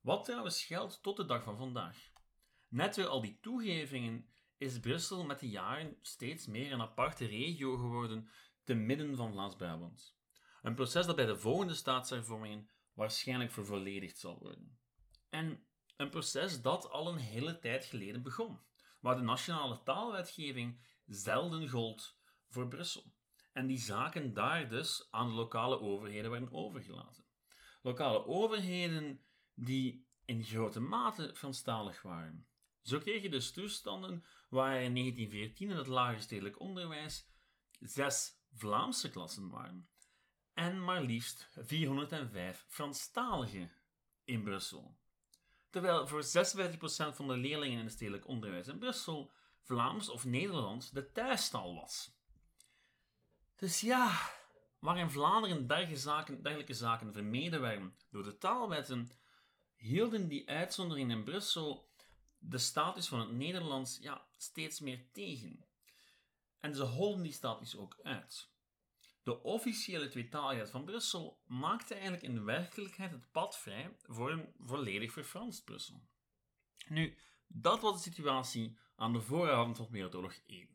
Wat 0.00 0.24
trouwens 0.24 0.64
geldt 0.64 1.02
tot 1.02 1.16
de 1.16 1.24
dag 1.24 1.42
van 1.42 1.56
vandaag. 1.56 1.96
Net 2.68 2.94
door 2.94 3.06
al 3.06 3.20
die 3.20 3.38
toegevingen 3.40 4.28
is 4.56 4.80
Brussel 4.80 5.24
met 5.24 5.40
de 5.40 5.48
jaren 5.48 5.96
steeds 6.02 6.46
meer 6.46 6.72
een 6.72 6.80
aparte 6.80 7.26
regio 7.26 7.76
geworden 7.76 8.28
te 8.64 8.74
midden 8.74 9.16
van 9.16 9.32
Vlaams-Brabant. 9.32 10.16
Een 10.62 10.74
proces 10.74 11.06
dat 11.06 11.16
bij 11.16 11.26
de 11.26 11.38
volgende 11.38 11.74
staatshervormingen 11.74 12.68
waarschijnlijk 12.92 13.52
vervolledigd 13.52 14.18
zal 14.18 14.38
worden. 14.38 14.78
En 15.28 15.66
Een 15.96 16.10
proces 16.10 16.62
dat 16.62 16.90
al 16.90 17.08
een 17.08 17.18
hele 17.18 17.58
tijd 17.58 17.84
geleden 17.84 18.22
begon, 18.22 18.60
waar 19.00 19.16
de 19.16 19.22
nationale 19.22 19.82
taalwetgeving 19.82 20.80
zelden 21.06 21.68
gold 21.68 22.18
voor 22.48 22.68
Brussel. 22.68 23.12
En 23.52 23.66
die 23.66 23.78
zaken 23.78 24.34
daar 24.34 24.68
dus 24.68 25.08
aan 25.10 25.28
de 25.28 25.34
lokale 25.34 25.80
overheden 25.80 26.30
werden 26.30 26.52
overgelaten. 26.52 27.24
Lokale 27.82 28.26
overheden 28.26 29.24
die 29.54 30.06
in 30.24 30.44
grote 30.44 30.80
mate 30.80 31.34
Franstalig 31.34 32.02
waren. 32.02 32.46
Zo 32.82 32.98
kreeg 32.98 33.22
je 33.22 33.30
dus 33.30 33.52
toestanden 33.52 34.24
waar 34.48 34.82
in 34.82 34.94
1914 34.94 35.70
in 35.70 35.76
het 35.76 35.86
lager 35.86 36.20
stedelijk 36.20 36.60
onderwijs 36.60 37.28
zes 37.80 38.38
Vlaamse 38.52 39.10
klassen 39.10 39.48
waren 39.48 39.88
en 40.54 40.84
maar 40.84 41.02
liefst 41.02 41.48
405 41.54 42.64
Franstaligen 42.68 43.72
in 44.24 44.42
Brussel. 44.42 44.98
Terwijl 45.74 46.06
voor 46.06 46.22
56% 46.22 46.26
van 47.14 47.28
de 47.28 47.36
leerlingen 47.36 47.78
in 47.78 47.84
het 47.84 47.92
stedelijk 47.92 48.28
onderwijs 48.28 48.68
in 48.68 48.78
Brussel 48.78 49.32
Vlaams 49.60 50.08
of 50.08 50.24
Nederlands 50.24 50.90
de 50.90 51.12
thuistaal 51.12 51.74
was. 51.74 52.10
Dus 53.56 53.80
ja, 53.80 54.30
waar 54.78 54.98
in 54.98 55.10
Vlaanderen 55.10 55.66
dergelijke 55.66 55.96
zaken, 55.96 56.74
zaken 56.74 57.12
vermeden 57.12 57.60
werden 57.60 57.96
door 58.10 58.22
de 58.22 58.38
taalwetten, 58.38 59.10
hielden 59.76 60.28
die 60.28 60.48
uitzonderingen 60.48 61.16
in 61.16 61.24
Brussel 61.24 61.88
de 62.38 62.58
status 62.58 63.08
van 63.08 63.20
het 63.20 63.30
Nederlands 63.30 63.98
ja, 64.00 64.26
steeds 64.36 64.80
meer 64.80 65.10
tegen. 65.12 65.64
En 66.60 66.74
ze 66.74 66.82
holden 66.82 67.22
die 67.22 67.32
status 67.32 67.76
ook 67.76 67.98
uit. 68.02 68.53
De 69.24 69.42
officiële 69.42 70.08
tweetaligheid 70.08 70.70
van 70.70 70.84
Brussel 70.84 71.42
maakte 71.46 71.94
eigenlijk 71.94 72.22
in 72.22 72.34
de 72.34 72.42
werkelijkheid 72.42 73.10
het 73.10 73.30
pad 73.30 73.58
vrij 73.58 73.96
voor 74.06 74.30
een 74.30 74.54
volledig 74.58 75.12
verfranst 75.12 75.64
Brussel. 75.64 76.02
Nu, 76.88 77.16
dat 77.46 77.80
was 77.80 77.94
de 77.94 78.10
situatie 78.10 78.78
aan 78.96 79.12
de 79.12 79.20
vooravond 79.20 79.76
van 79.76 79.88
Wereldoorlog 79.90 80.34
1. 80.46 80.68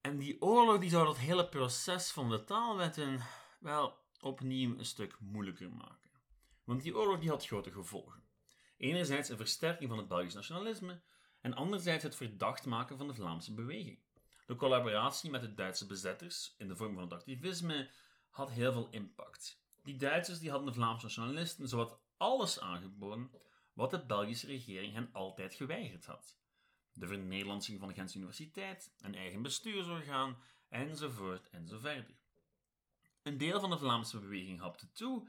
En 0.00 0.18
die 0.18 0.42
oorlog 0.42 0.78
die 0.80 0.90
zou 0.90 1.06
dat 1.06 1.18
hele 1.18 1.48
proces 1.48 2.10
van 2.10 2.30
de 2.30 2.44
taalwetten 2.44 3.20
wel 3.60 3.98
opnieuw 4.20 4.78
een 4.78 4.84
stuk 4.84 5.20
moeilijker 5.20 5.70
maken. 5.70 6.10
Want 6.64 6.82
die 6.82 6.96
oorlog 6.96 7.18
die 7.18 7.28
had 7.28 7.46
grote 7.46 7.72
gevolgen. 7.72 8.22
Enerzijds 8.76 9.28
een 9.28 9.36
versterking 9.36 9.88
van 9.88 9.98
het 9.98 10.08
Belgisch 10.08 10.34
nationalisme 10.34 11.02
en 11.40 11.54
anderzijds 11.54 12.04
het 12.04 12.16
verdacht 12.16 12.66
maken 12.66 12.98
van 12.98 13.06
de 13.06 13.14
Vlaamse 13.14 13.54
beweging. 13.54 13.98
De 14.48 14.56
collaboratie 14.56 15.30
met 15.30 15.40
de 15.40 15.54
Duitse 15.54 15.86
bezetters 15.86 16.54
in 16.58 16.68
de 16.68 16.76
vorm 16.76 16.94
van 16.94 17.02
het 17.02 17.12
activisme 17.12 17.90
had 18.30 18.50
heel 18.50 18.72
veel 18.72 18.88
impact. 18.90 19.62
Die 19.82 19.96
Duitsers 19.96 20.38
die 20.38 20.50
hadden 20.50 20.68
de 20.68 20.74
Vlaamse 20.74 21.04
nationalisten 21.04 21.68
zowat 21.68 22.00
alles 22.16 22.60
aangeboden 22.60 23.30
wat 23.72 23.90
de 23.90 24.06
Belgische 24.06 24.46
regering 24.46 24.94
hen 24.94 25.10
altijd 25.12 25.54
geweigerd 25.54 26.06
had. 26.06 26.38
De 26.92 27.06
vernederlandsing 27.06 27.78
van 27.78 27.88
de 27.88 27.94
Gentse 27.94 28.16
Universiteit, 28.16 28.94
een 29.00 29.14
eigen 29.14 29.42
bestuursorgaan, 29.42 30.36
enzovoort 30.68 31.48
enzoverder. 31.48 32.18
Een 33.22 33.38
deel 33.38 33.60
van 33.60 33.70
de 33.70 33.78
Vlaamse 33.78 34.20
beweging 34.20 34.60
hapte 34.60 34.92
toe, 34.92 35.28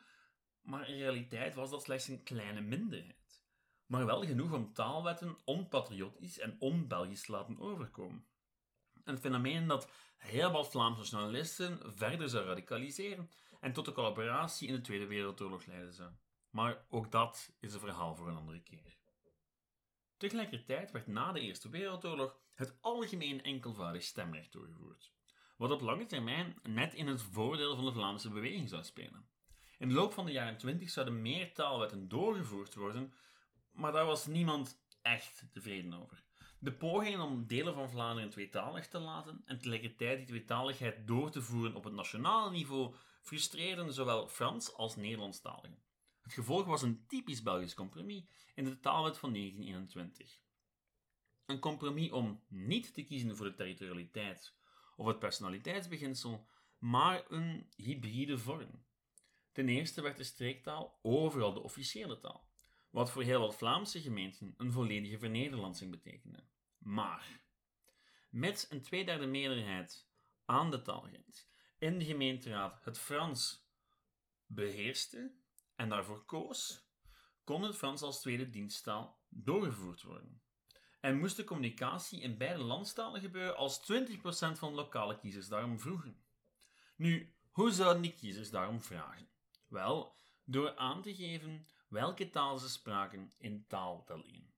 maar 0.62 0.90
in 0.90 0.98
realiteit 0.98 1.56
was 1.56 1.70
dat 1.70 1.84
slechts 1.84 2.08
een 2.08 2.24
kleine 2.24 2.62
minderheid. 2.62 3.44
Maar 3.86 4.06
wel 4.06 4.26
genoeg 4.26 4.52
om 4.52 4.74
taalwetten 4.74 5.38
onpatriotisch 5.46 6.40
en 6.40 6.56
on-Belgisch 6.60 7.26
te 7.26 7.32
laten 7.32 7.60
overkomen. 7.60 8.29
Een 9.04 9.18
fenomeen 9.18 9.68
dat 9.68 9.90
heel 10.18 10.52
wat 10.52 10.72
Vlaamse 10.72 11.00
nationalisten 11.00 11.80
verder 11.96 12.30
zou 12.30 12.46
radicaliseren 12.46 13.30
en 13.60 13.74
tot 13.74 13.86
de 13.86 13.92
collaboratie 13.92 14.68
in 14.68 14.74
de 14.74 14.82
Tweede 14.82 15.08
Wereldoorlog 15.08 15.66
leiden 15.66 15.94
zou. 15.94 16.12
Maar 16.50 16.86
ook 16.90 17.12
dat 17.12 17.54
is 17.60 17.74
een 17.74 17.80
verhaal 17.80 18.16
voor 18.16 18.28
een 18.28 18.38
andere 18.38 18.62
keer. 18.62 18.98
Tegelijkertijd 20.18 20.92
werd 20.92 21.08
na 21.08 21.32
de 21.32 21.40
Eerste 21.40 21.70
Wereldoorlog 21.70 22.38
het 22.54 22.78
algemeen 22.82 23.44
enkelvoudig 23.44 24.04
stemrecht 24.04 24.52
doorgevoerd, 24.52 25.14
wat 25.58 25.72
op 25.72 25.82
lange 25.82 26.06
termijn 26.06 26.60
net 26.64 26.94
in 26.94 27.08
het 27.08 27.22
voordeel 27.22 27.76
van 27.76 27.86
de 27.86 27.92
Vlaamse 27.92 28.30
beweging 28.30 28.70
zou 28.70 28.84
spelen. 28.84 29.30
In 29.78 29.88
de 29.88 29.94
loop 29.94 30.14
van 30.14 30.26
de 30.26 30.32
jaren 30.32 30.58
20 30.58 30.90
zouden 30.90 31.22
meer 31.22 31.54
taalwetten 31.54 32.08
doorgevoerd 32.08 32.76
worden, 32.76 33.14
maar 33.72 33.92
daar 33.92 34.06
was 34.06 34.26
niemand 34.26 34.82
echt 35.02 35.44
tevreden 35.52 35.94
over. 35.94 36.24
De 36.62 36.74
pogingen 36.74 37.22
om 37.22 37.48
delen 37.48 37.74
van 37.74 37.90
Vlaanderen 37.90 38.30
tweetalig 38.30 38.88
te 38.88 39.00
laten 39.00 39.42
en 39.46 39.58
tegelijkertijd 39.58 40.18
die 40.18 40.28
tweetaligheid 40.28 41.08
door 41.08 41.32
te 41.32 41.42
voeren 41.42 41.76
op 41.76 41.84
het 41.84 41.94
nationale 41.94 42.52
niveau 42.52 42.96
frustreerden 43.22 43.94
zowel 43.94 44.28
Frans 44.28 44.74
als 44.74 44.96
Nederlandstaligen. 44.96 45.84
Het 46.22 46.34
gevolg 46.34 46.66
was 46.66 46.82
een 46.82 47.06
typisch 47.08 47.44
Belgisch 47.44 47.74
compromis 47.74 48.24
in 48.56 48.64
de 48.64 48.80
taalwet 48.80 49.18
van 49.18 49.34
1921. 49.34 50.40
Een 51.46 51.60
compromis 51.60 52.12
om 52.12 52.44
niet 52.48 52.94
te 52.94 53.04
kiezen 53.04 53.36
voor 53.36 53.46
de 53.46 53.56
territorialiteit 53.56 54.56
of 54.96 55.08
het 55.08 55.20
personaliteitsbeginsel, 55.20 56.48
maar 56.78 57.26
een 57.30 57.70
hybride 57.76 58.38
vorm. 58.38 58.86
Ten 59.52 59.70
eerste 59.70 60.02
werd 60.02 60.18
de 60.18 60.24
streektaal 60.24 61.00
overal 61.02 61.54
de 61.54 61.60
officiële 61.60 62.20
taal 62.20 62.49
wat 62.90 63.12
voor 63.12 63.24
heel 63.24 63.40
wat 63.40 63.56
Vlaamse 63.56 64.02
gemeenten 64.02 64.54
een 64.58 64.72
volledige 64.72 65.20
vernederlandsing 65.20 65.92
betekende. 65.92 66.44
Maar, 66.78 67.42
met 68.30 68.68
een 68.70 68.82
tweederde 68.82 69.26
meerderheid 69.26 70.08
aan 70.46 70.72
de 70.72 70.82
taalgrens 70.82 71.50
in 71.80 72.00
de 72.00 72.06
gemeenteraad 72.06 72.84
het 72.84 72.98
Frans 72.98 73.68
beheerste 74.46 75.32
en 75.76 75.90
daarvoor 75.90 76.26
koos, 76.26 76.88
kon 77.44 77.64
het 77.64 77.76
Frans 77.76 78.02
als 78.02 78.22
tweede 78.22 78.50
diensttaal 78.50 79.20
doorgevoerd 79.30 80.02
worden. 80.02 80.42
En 81.00 81.18
moest 81.18 81.36
de 81.36 81.44
communicatie 81.44 82.22
in 82.22 82.38
beide 82.38 82.64
landstalen 82.64 83.22
gebeuren 83.22 83.56
als 83.56 83.92
20% 83.92 84.16
van 84.58 84.74
lokale 84.74 85.20
kiezers 85.20 85.48
daarom 85.48 85.80
vroegen. 85.80 86.24
Nu, 86.96 87.34
hoe 87.52 87.72
zouden 87.72 88.02
die 88.02 88.14
kiezers 88.14 88.50
daarom 88.50 88.82
vragen? 88.82 89.30
Wel, 89.68 90.16
door 90.44 90.76
aan 90.76 91.02
te 91.02 91.16
geven 91.16 91.68
welke 91.90 92.30
taal 92.30 92.58
ze 92.58 92.70
spraken 92.70 93.32
in 93.38 93.66
taaltellingen. 93.68 94.54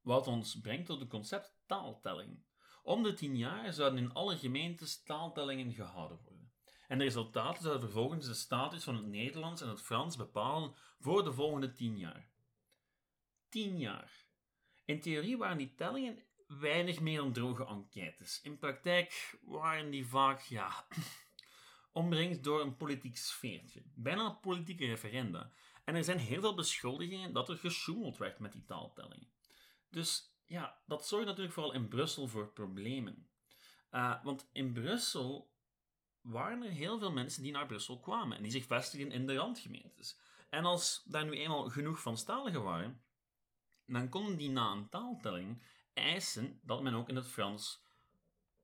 Wat 0.00 0.26
ons 0.26 0.60
brengt 0.60 0.86
tot 0.86 1.00
het 1.00 1.08
concept 1.08 1.56
taaltelling. 1.66 2.44
Om 2.82 3.02
de 3.02 3.14
tien 3.14 3.36
jaar 3.36 3.72
zouden 3.72 3.98
in 3.98 4.12
alle 4.12 4.36
gemeentes 4.36 5.02
taaltellingen 5.02 5.72
gehouden 5.72 6.18
worden. 6.24 6.52
En 6.88 6.98
de 6.98 7.04
resultaten 7.04 7.62
zouden 7.62 7.82
vervolgens 7.82 8.26
de 8.26 8.34
status 8.34 8.84
van 8.84 8.96
het 8.96 9.06
Nederlands 9.06 9.62
en 9.62 9.68
het 9.68 9.82
Frans 9.82 10.16
bepalen 10.16 10.74
voor 10.98 11.24
de 11.24 11.32
volgende 11.32 11.72
tien 11.72 11.98
jaar. 11.98 12.30
Tien 13.48 13.78
jaar. 13.78 14.24
In 14.84 15.00
theorie 15.00 15.36
waren 15.36 15.58
die 15.58 15.74
tellingen 15.74 16.24
weinig 16.46 17.00
meer 17.00 17.18
dan 17.18 17.32
droge 17.32 17.66
enquêtes. 17.66 18.40
In 18.42 18.58
praktijk 18.58 19.38
waren 19.42 19.90
die 19.90 20.06
vaak, 20.06 20.40
ja, 20.40 20.86
omringd 21.92 22.44
door 22.44 22.60
een 22.60 22.76
politiek 22.76 23.16
sfeertje. 23.16 23.82
Bijna 23.94 24.30
politieke 24.30 24.86
referenda. 24.86 25.52
En 25.86 25.94
er 25.94 26.04
zijn 26.04 26.18
heel 26.18 26.40
veel 26.40 26.54
beschuldigingen 26.54 27.32
dat 27.32 27.48
er 27.48 27.56
gesjoemeld 27.56 28.16
werd 28.16 28.38
met 28.38 28.52
die 28.52 28.64
taaltellingen. 28.64 29.30
Dus 29.90 30.34
ja, 30.44 30.82
dat 30.86 31.06
zorgt 31.06 31.26
natuurlijk 31.26 31.54
vooral 31.54 31.72
in 31.72 31.88
Brussel 31.88 32.28
voor 32.28 32.52
problemen. 32.52 33.28
Uh, 33.90 34.24
want 34.24 34.48
in 34.52 34.72
Brussel 34.72 35.54
waren 36.20 36.62
er 36.62 36.70
heel 36.70 36.98
veel 36.98 37.12
mensen 37.12 37.42
die 37.42 37.52
naar 37.52 37.66
Brussel 37.66 38.00
kwamen 38.00 38.36
en 38.36 38.42
die 38.42 38.52
zich 38.52 38.66
vestigden 38.66 39.10
in 39.10 39.26
de 39.26 39.34
randgemeentes. 39.34 40.18
En 40.50 40.64
als 40.64 41.02
daar 41.04 41.24
nu 41.24 41.32
eenmaal 41.32 41.68
genoeg 41.68 42.00
van 42.00 42.16
staligen 42.16 42.62
waren, 42.62 43.02
dan 43.86 44.08
konden 44.08 44.36
die 44.36 44.50
na 44.50 44.70
een 44.70 44.88
taaltelling 44.88 45.62
eisen 45.92 46.60
dat 46.62 46.82
men 46.82 46.94
ook 46.94 47.08
in 47.08 47.16
het 47.16 47.28
Frans 47.28 47.84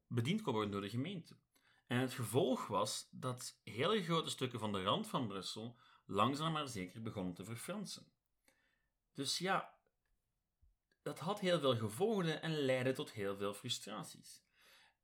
bediend 0.07 0.43
kon 0.43 0.53
worden 0.53 0.73
door 0.73 0.81
de 0.81 0.89
gemeente. 0.89 1.37
En 1.87 1.99
het 1.99 2.13
gevolg 2.13 2.67
was 2.67 3.09
dat 3.11 3.61
hele 3.63 4.03
grote 4.03 4.31
stukken 4.31 4.59
van 4.59 4.73
de 4.73 4.83
rand 4.83 5.07
van 5.07 5.27
Brussel 5.27 5.79
langzaam 6.05 6.53
maar 6.53 6.69
zeker 6.69 7.03
begonnen 7.03 7.35
te 7.35 7.45
verfransen. 7.45 8.13
Dus 9.15 9.39
ja, 9.39 9.75
dat 11.03 11.19
had 11.19 11.41
heel 11.41 11.61
veel 11.61 11.77
gevolgen 11.77 12.43
en 12.43 12.57
leidde 12.57 12.93
tot 12.93 13.13
heel 13.13 13.37
veel 13.37 13.55
frustraties. 13.55 14.45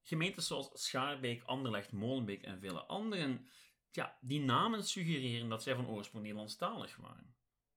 Gemeentes 0.03 0.47
zoals 0.47 0.71
Schaarbeek, 0.73 1.43
Anderlecht, 1.43 1.93
Molenbeek 1.93 2.43
en 2.43 2.61
vele 2.61 2.83
anderen, 2.83 3.49
ja, 3.91 4.19
die 4.21 4.41
namen 4.41 4.85
suggereren 4.85 5.49
dat 5.49 5.63
zij 5.63 5.75
van 5.75 5.89
oorsprong 5.89 6.25
Nederlandstalig 6.25 6.97
waren. 6.97 7.37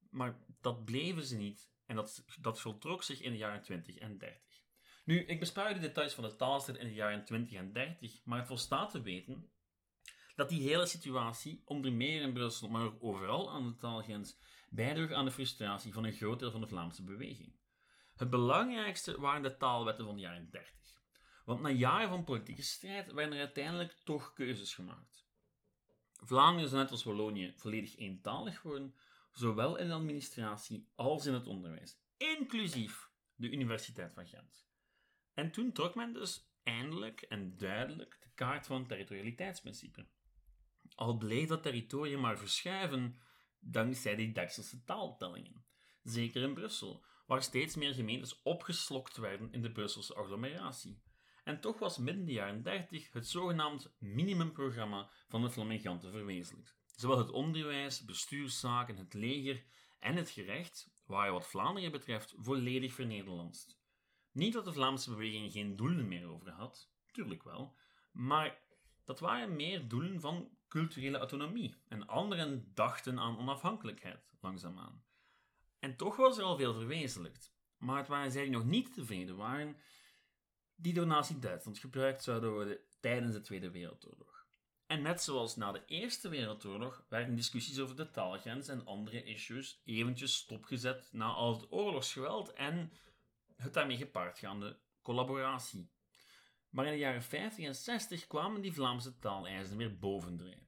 Maar 0.09 0.39
dat 0.61 0.85
bleven 0.85 1.23
ze 1.23 1.35
niet 1.35 1.71
en 1.85 1.95
dat, 1.95 2.25
dat 2.39 2.59
voltrok 2.59 3.03
zich 3.03 3.21
in 3.21 3.31
de 3.31 3.37
jaren 3.37 3.61
20 3.61 3.95
en 3.95 4.17
30. 4.17 4.61
Nu, 5.05 5.19
ik 5.19 5.39
bespaar 5.39 5.73
de 5.73 5.79
details 5.79 6.13
van 6.13 6.23
de 6.23 6.35
taalstrijd 6.35 6.79
in 6.79 6.87
de 6.87 6.93
jaren 6.93 7.25
20 7.25 7.53
en 7.53 7.73
30, 7.73 8.21
maar 8.23 8.37
het 8.37 8.47
volstaat 8.47 8.91
te 8.91 9.01
weten 9.01 9.51
dat 10.35 10.49
die 10.49 10.61
hele 10.61 10.85
situatie, 10.85 11.61
onder 11.65 11.93
meer 11.93 12.21
in 12.21 12.33
Brussel, 12.33 12.69
maar 12.69 12.91
overal 12.99 13.51
aan 13.51 13.67
de 13.67 13.75
taalgrens, 13.75 14.37
bijdroeg 14.69 15.11
aan 15.11 15.25
de 15.25 15.31
frustratie 15.31 15.93
van 15.93 16.03
een 16.03 16.13
groot 16.13 16.39
deel 16.39 16.51
van 16.51 16.61
de 16.61 16.67
Vlaamse 16.67 17.03
beweging. 17.03 17.55
Het 18.15 18.29
belangrijkste 18.29 19.19
waren 19.19 19.43
de 19.43 19.57
taalwetten 19.57 20.05
van 20.05 20.15
de 20.15 20.21
jaren 20.21 20.49
30. 20.49 20.71
Want 21.45 21.61
na 21.61 21.69
jaren 21.69 22.09
van 22.09 22.23
politieke 22.23 22.61
strijd 22.61 23.11
werden 23.11 23.33
er 23.33 23.39
uiteindelijk 23.39 23.91
toch 24.03 24.33
keuzes 24.33 24.73
gemaakt. 24.73 25.25
Vlaanderen 26.23 26.65
is 26.65 26.71
net 26.71 26.91
als 26.91 27.03
Wallonië 27.03 27.53
volledig 27.55 27.97
eentalig 27.97 28.59
geworden, 28.59 28.95
zowel 29.31 29.77
in 29.77 29.87
de 29.87 29.93
administratie 29.93 30.89
als 30.95 31.25
in 31.25 31.33
het 31.33 31.47
onderwijs, 31.47 31.97
inclusief 32.17 33.09
de 33.35 33.51
Universiteit 33.51 34.13
van 34.13 34.27
Gent. 34.27 34.67
En 35.33 35.51
toen 35.51 35.71
trok 35.71 35.95
men 35.95 36.13
dus 36.13 36.51
eindelijk 36.63 37.21
en 37.21 37.57
duidelijk 37.57 38.17
de 38.19 38.29
kaart 38.33 38.65
van 38.65 38.79
het 38.79 38.87
territorialiteitsprincipe. 38.87 40.07
Al 40.95 41.17
bleef 41.17 41.47
dat 41.47 41.63
territorium 41.63 42.19
maar 42.19 42.37
verschuiven 42.37 43.19
dankzij 43.59 44.15
die 44.15 44.31
Dekselse 44.31 44.83
taaltellingen. 44.83 45.65
Zeker 46.03 46.41
in 46.41 46.53
Brussel, 46.53 47.03
waar 47.25 47.43
steeds 47.43 47.75
meer 47.75 47.93
gemeentes 47.93 48.41
opgeslokt 48.41 49.17
werden 49.17 49.51
in 49.51 49.61
de 49.61 49.71
Brusselse 49.71 50.15
agglomeratie. 50.15 51.01
En 51.43 51.61
toch 51.61 51.79
was 51.79 51.97
midden 51.97 52.25
de 52.25 52.31
jaren 52.31 52.63
30 52.63 53.11
het 53.13 53.27
zogenaamd 53.27 53.95
minimumprogramma 53.99 55.09
van 55.27 55.41
de 55.41 55.49
Flaminganten 55.49 56.11
verwezenlijkt. 56.11 56.75
Zowel 56.95 57.17
het 57.17 57.31
onderwijs, 57.31 58.05
bestuurszaken, 58.05 58.97
het 58.97 59.13
leger 59.13 59.63
en 59.99 60.15
het 60.15 60.29
gerecht 60.29 60.91
waren 61.05 61.33
wat 61.33 61.47
Vlaanderen 61.47 61.91
betreft 61.91 62.33
volledig 62.37 62.93
vernederlandst. 62.93 63.79
Niet 64.31 64.53
dat 64.53 64.65
de 64.65 64.73
Vlaamse 64.73 65.09
beweging 65.09 65.51
geen 65.51 65.75
doelen 65.75 66.07
meer 66.07 66.27
over 66.27 66.51
had, 66.51 66.91
tuurlijk 67.11 67.43
wel, 67.43 67.75
maar 68.11 68.59
dat 69.05 69.19
waren 69.19 69.55
meer 69.55 69.87
doelen 69.87 70.21
van 70.21 70.57
culturele 70.71 71.17
autonomie 71.17 71.75
en 71.87 72.07
anderen 72.07 72.71
dachten 72.73 73.19
aan 73.19 73.37
onafhankelijkheid, 73.37 74.33
langzaamaan. 74.41 75.03
En 75.79 75.95
toch 75.95 76.15
was 76.15 76.37
er 76.37 76.43
al 76.43 76.57
veel 76.57 76.73
verwezenlijkt, 76.73 77.53
maar 77.77 77.97
het 77.97 78.07
waren 78.07 78.31
zij 78.31 78.41
die 78.41 78.51
nog 78.51 78.65
niet 78.65 78.93
tevreden 78.93 79.35
waren, 79.35 79.77
die 80.75 80.93
door 80.93 81.07
Nazi-Duitsland 81.07 81.79
gebruikt 81.79 82.23
zouden 82.23 82.51
worden 82.51 82.77
tijdens 82.99 83.33
de 83.33 83.41
Tweede 83.41 83.71
Wereldoorlog. 83.71 84.45
En 84.85 85.01
net 85.01 85.21
zoals 85.21 85.55
na 85.55 85.71
de 85.71 85.85
Eerste 85.85 86.29
Wereldoorlog 86.29 87.05
werden 87.09 87.35
discussies 87.35 87.79
over 87.79 87.95
de 87.95 88.11
taalgrens 88.11 88.67
en 88.67 88.85
andere 88.85 89.23
issues 89.23 89.81
eventjes 89.85 90.35
stopgezet 90.35 91.09
na 91.11 91.25
al 91.25 91.53
het 91.53 91.71
oorlogsgeweld 91.71 92.53
en 92.53 92.91
het 93.55 93.73
daarmee 93.73 93.97
gepaardgaande 93.97 94.79
collaboratie. 95.01 95.91
Maar 96.71 96.85
in 96.85 96.91
de 96.91 96.97
jaren 96.97 97.23
50 97.23 97.65
en 97.65 97.75
60 97.75 98.27
kwamen 98.27 98.61
die 98.61 98.73
Vlaamse 98.73 99.19
taaleisen 99.19 99.77
weer 99.77 99.97
bovendrijven. 99.97 100.67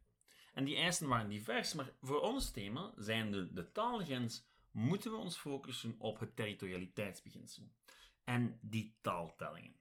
En 0.53 0.63
die 0.63 0.75
eisen 0.75 1.07
waren 1.07 1.29
divers, 1.29 1.73
maar 1.73 1.91
voor 2.01 2.21
ons 2.21 2.51
thema, 2.51 2.93
zijn 2.97 3.31
de, 3.31 3.53
de 3.53 3.71
taalgrens, 3.71 4.45
moeten 4.71 5.11
we 5.11 5.17
ons 5.17 5.37
focussen 5.37 5.95
op 5.97 6.19
het 6.19 6.35
territorialiteitsbeginsel 6.35 7.71
en 8.23 8.59
die 8.61 8.97
taaltellingen. 9.01 9.75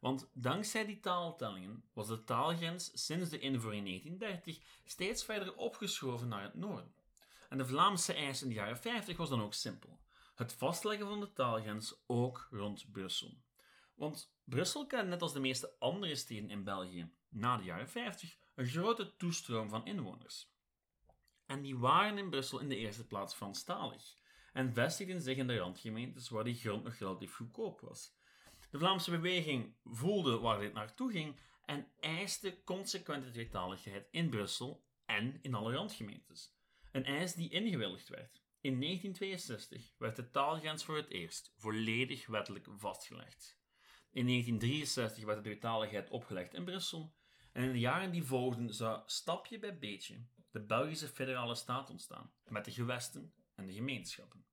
Want 0.00 0.30
dankzij 0.32 0.86
die 0.86 1.00
taaltellingen 1.00 1.84
was 1.92 2.08
de 2.08 2.24
taalgrens 2.24 3.06
sinds 3.06 3.30
de 3.30 3.38
invoering 3.38 3.86
in 3.86 4.18
1930 4.18 4.82
steeds 4.84 5.24
verder 5.24 5.54
opgeschoven 5.54 6.28
naar 6.28 6.42
het 6.42 6.54
noorden. 6.54 6.94
En 7.48 7.58
de 7.58 7.66
Vlaamse 7.66 8.14
eis 8.14 8.42
in 8.42 8.48
de 8.48 8.54
jaren 8.54 8.78
50 8.78 9.16
was 9.16 9.28
dan 9.28 9.42
ook 9.42 9.54
simpel. 9.54 10.00
Het 10.34 10.52
vastleggen 10.52 11.06
van 11.06 11.20
de 11.20 11.32
taalgrens 11.32 11.94
ook 12.06 12.48
rond 12.50 12.92
Brussel. 12.92 13.42
Want 13.94 14.36
Brussel 14.48 14.86
kent 14.86 15.08
net 15.08 15.22
als 15.22 15.32
de 15.32 15.40
meeste 15.40 15.74
andere 15.78 16.14
steden 16.14 16.50
in 16.50 16.64
België 16.64 17.10
na 17.28 17.56
de 17.56 17.64
jaren 17.64 17.88
50 17.88 18.36
een 18.54 18.66
grote 18.66 19.16
toestroom 19.16 19.68
van 19.68 19.86
inwoners. 19.86 20.52
En 21.46 21.62
die 21.62 21.78
waren 21.78 22.18
in 22.18 22.30
Brussel 22.30 22.58
in 22.58 22.68
de 22.68 22.76
eerste 22.76 23.06
plaats 23.06 23.34
Franstalig 23.34 24.16
en 24.52 24.72
vestigden 24.72 25.22
zich 25.22 25.36
in 25.36 25.46
de 25.46 25.56
randgemeentes 25.56 26.28
waar 26.28 26.44
die 26.44 26.54
grond 26.54 26.84
nog 26.84 26.94
relatief 26.94 27.34
goedkoop 27.34 27.80
was. 27.80 28.16
De 28.70 28.78
Vlaamse 28.78 29.10
beweging 29.10 29.76
voelde 29.84 30.38
waar 30.38 30.60
dit 30.60 30.72
naartoe 30.72 31.10
ging 31.10 31.40
en 31.64 31.92
eiste 32.00 32.62
consequente 32.64 33.30
tweetaligheid 33.30 34.08
in 34.10 34.30
Brussel 34.30 34.84
en 35.04 35.38
in 35.42 35.54
alle 35.54 35.72
randgemeentes. 35.72 36.56
Een 36.92 37.04
eis 37.04 37.34
die 37.34 37.50
ingewilligd 37.50 38.08
werd. 38.08 38.42
In 38.60 38.80
1962 38.80 39.94
werd 39.98 40.16
de 40.16 40.30
taalgrens 40.30 40.84
voor 40.84 40.96
het 40.96 41.10
eerst 41.10 41.52
volledig 41.56 42.26
wettelijk 42.26 42.66
vastgelegd. 42.76 43.57
In 44.18 44.26
1963 44.26 45.24
werd 45.24 45.36
de 45.36 45.44
tweetaligheid 45.44 46.10
opgelegd 46.10 46.54
in 46.54 46.64
Brussel 46.64 47.14
en 47.52 47.62
in 47.62 47.72
de 47.72 47.78
jaren 47.78 48.10
die 48.10 48.24
volgden 48.24 48.74
zou 48.74 49.02
stapje 49.06 49.58
bij 49.58 49.78
beetje 49.78 50.26
de 50.50 50.60
Belgische 50.60 51.08
federale 51.08 51.54
staat 51.54 51.90
ontstaan, 51.90 52.32
met 52.48 52.64
de 52.64 52.70
gewesten 52.70 53.32
en 53.54 53.66
de 53.66 53.72
gemeenschappen. 53.72 54.46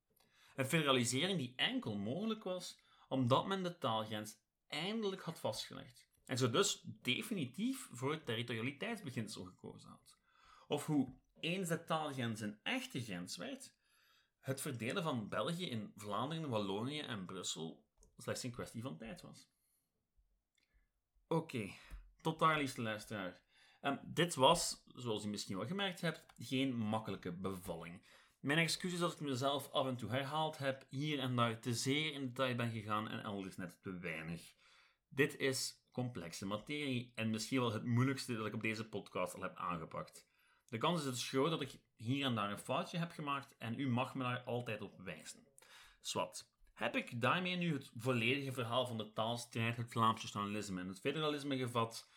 Een 0.56 0.66
federalisering 0.66 1.38
die 1.38 1.54
enkel 1.56 1.98
mogelijk 1.98 2.44
was 2.44 2.80
omdat 3.08 3.48
men 3.48 3.64
de 3.64 3.78
taalgrens 3.78 4.38
eindelijk 4.68 5.22
had 5.22 5.40
vastgelegd 5.40 6.08
en 6.26 6.38
zo 6.38 6.50
dus 6.50 6.82
definitief 7.02 7.88
voor 7.92 8.12
het 8.12 8.26
territorialiteitsbeginsel 8.26 9.44
gekozen 9.44 9.90
had. 9.90 10.18
Of 10.68 10.86
hoe 10.86 11.16
eens 11.40 11.68
de 11.68 11.84
taalgrens 11.84 12.42
een 12.42 12.60
echte 12.64 13.04
grens 13.04 13.38
werd, 13.38 13.74
het 14.40 14.62
verdelen 14.62 15.04
van 15.04 15.30
België 15.30 15.70
in 15.70 15.94
Vlaanderen, 15.96 16.50
Wallonië 16.50 17.00
en 17.00 17.26
Brussel 17.26 17.84
slechts 18.18 18.44
een 18.44 18.52
kwestie 18.52 18.82
van 18.82 18.98
tijd 18.98 19.22
was. 19.22 19.54
Oké, 21.28 21.70
tot 22.22 22.40
daar, 22.40 22.58
liefste 22.58 22.82
luisteraar. 22.82 23.42
Um, 23.82 24.00
dit 24.04 24.36
was, 24.36 24.84
zoals 24.96 25.26
u 25.26 25.28
misschien 25.28 25.58
wel 25.58 25.68
gemerkt 25.68 26.02
hebt, 26.02 26.26
geen 26.38 26.76
makkelijke 26.76 27.32
bevalling. 27.32 28.02
Mijn 28.40 28.60
excuses 28.60 29.00
dat 29.00 29.14
ik 29.14 29.20
mezelf 29.20 29.72
af 29.72 29.88
en 29.88 29.96
toe 29.96 30.10
herhaald 30.10 30.58
heb, 30.58 30.86
hier 30.90 31.20
en 31.20 31.36
daar 31.36 31.60
te 31.60 31.74
zeer 31.74 32.14
in 32.14 32.26
detail 32.26 32.56
ben 32.56 32.72
gegaan 32.72 33.10
en 33.10 33.24
elders 33.24 33.58
net 33.58 33.82
te 33.82 33.98
weinig. 33.98 34.54
Dit 35.10 35.38
is 35.38 35.88
complexe 35.92 36.46
materie 36.46 37.12
en 37.16 37.30
misschien 37.30 37.60
wel 37.60 37.74
het 37.74 37.86
moeilijkste 37.86 38.36
dat 38.36 38.46
ik 38.46 38.54
op 38.54 38.62
deze 38.62 38.90
podcast 38.90 39.36
al 39.36 39.42
heb 39.42 39.56
aangepakt. 39.56 40.28
De 40.70 40.78
kans 40.78 41.00
is 41.00 41.06
dus 41.06 41.30
groot 41.30 41.50
dat 41.50 41.62
ik 41.62 41.80
hier 41.96 42.26
en 42.26 42.36
daar 42.36 42.52
een 42.52 42.60
foutje 42.60 42.98
heb 42.98 43.12
gemaakt 43.12 43.56
en 43.58 43.80
u 43.80 43.90
mag 43.90 44.16
me 44.16 44.24
daar 44.24 44.44
altijd 44.44 44.82
op 44.82 45.00
wijzen. 45.02 45.48
Swat. 46.02 46.55
Heb 46.76 46.96
ik 46.96 47.22
daarmee 47.22 47.56
nu 47.56 47.74
het 47.74 47.92
volledige 47.98 48.52
verhaal 48.52 48.86
van 48.86 48.98
de 48.98 49.14
taalstrijd, 49.14 49.78
het 49.78 49.92
Vlaams 49.92 50.22
nationalisme 50.22 50.82
en 50.82 50.88
het 50.88 51.00
federalisme 51.00 51.58
gevat? 51.58 52.10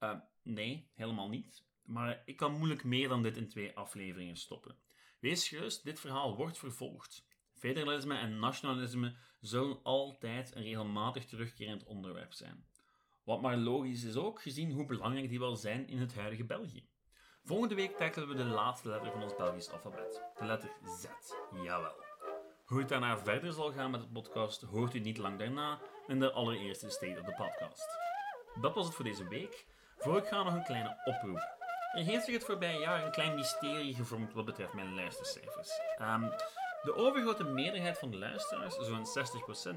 Uh, 0.00 0.14
nee, 0.42 0.90
helemaal 0.94 1.28
niet. 1.28 1.64
Maar 1.82 2.22
ik 2.24 2.36
kan 2.36 2.52
moeilijk 2.52 2.84
meer 2.84 3.08
dan 3.08 3.22
dit 3.22 3.36
in 3.36 3.48
twee 3.48 3.76
afleveringen 3.76 4.36
stoppen. 4.36 4.76
Wees 5.20 5.48
gerust, 5.48 5.84
dit 5.84 6.00
verhaal 6.00 6.36
wordt 6.36 6.58
vervolgd. 6.58 7.26
Federalisme 7.52 8.16
en 8.16 8.38
nationalisme 8.38 9.16
zullen 9.40 9.82
altijd 9.82 10.54
een 10.54 10.62
regelmatig 10.62 11.24
terugkerend 11.24 11.84
onderwerp 11.84 12.32
zijn. 12.32 12.66
Wat 13.22 13.40
maar 13.40 13.56
logisch 13.56 14.04
is 14.04 14.16
ook, 14.16 14.42
gezien 14.42 14.70
hoe 14.70 14.86
belangrijk 14.86 15.28
die 15.28 15.38
wel 15.38 15.56
zijn 15.56 15.88
in 15.88 15.98
het 15.98 16.14
huidige 16.14 16.44
België. 16.44 16.88
Volgende 17.42 17.74
week 17.74 17.96
tackelen 17.96 18.28
we 18.28 18.34
de 18.34 18.44
laatste 18.44 18.88
letter 18.88 19.12
van 19.12 19.22
ons 19.22 19.36
Belgisch 19.36 19.70
alfabet, 19.70 20.22
de 20.38 20.44
letter 20.44 20.70
Z. 20.82 21.06
Jawel. 21.62 22.05
Hoe 22.66 22.78
het 22.78 22.88
daarna 22.88 23.18
verder 23.18 23.52
zal 23.52 23.72
gaan 23.72 23.90
met 23.90 24.00
de 24.00 24.08
podcast, 24.08 24.62
hoort 24.62 24.94
u 24.94 24.98
niet 24.98 25.18
lang 25.18 25.38
daarna 25.38 25.78
in 26.06 26.20
de 26.20 26.32
allereerste 26.32 26.90
State 26.90 27.20
of 27.20 27.26
the 27.26 27.34
Podcast. 27.36 27.98
Dat 28.60 28.74
was 28.74 28.84
het 28.86 28.94
voor 28.94 29.04
deze 29.04 29.28
week. 29.28 29.66
Voor 29.98 30.16
ik 30.16 30.26
ga 30.26 30.42
nog 30.42 30.54
een 30.54 30.64
kleine 30.64 30.96
oproep. 31.04 31.56
Er 31.92 32.04
heeft 32.04 32.24
zich 32.24 32.34
het 32.34 32.44
voorbije 32.44 32.78
jaar 32.78 33.04
een 33.04 33.10
klein 33.10 33.34
mysterie 33.34 33.94
gevormd 33.94 34.32
wat 34.32 34.44
betreft 34.44 34.72
mijn 34.72 34.94
luistercijfers. 34.94 35.80
Um, 36.00 36.30
de 36.82 36.94
overgrote 36.94 37.44
meerderheid 37.44 37.98
van 37.98 38.10
de 38.10 38.18
luisteraars, 38.18 38.76
zo'n 38.76 39.06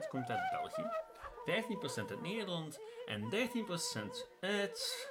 60%, 0.03 0.07
komt 0.09 0.29
uit 0.29 0.49
België, 0.51 0.85
15% 2.05 2.09
uit 2.09 2.21
Nederland 2.21 2.79
en 3.05 3.21
13% 3.21 3.25
uit. 4.39 5.09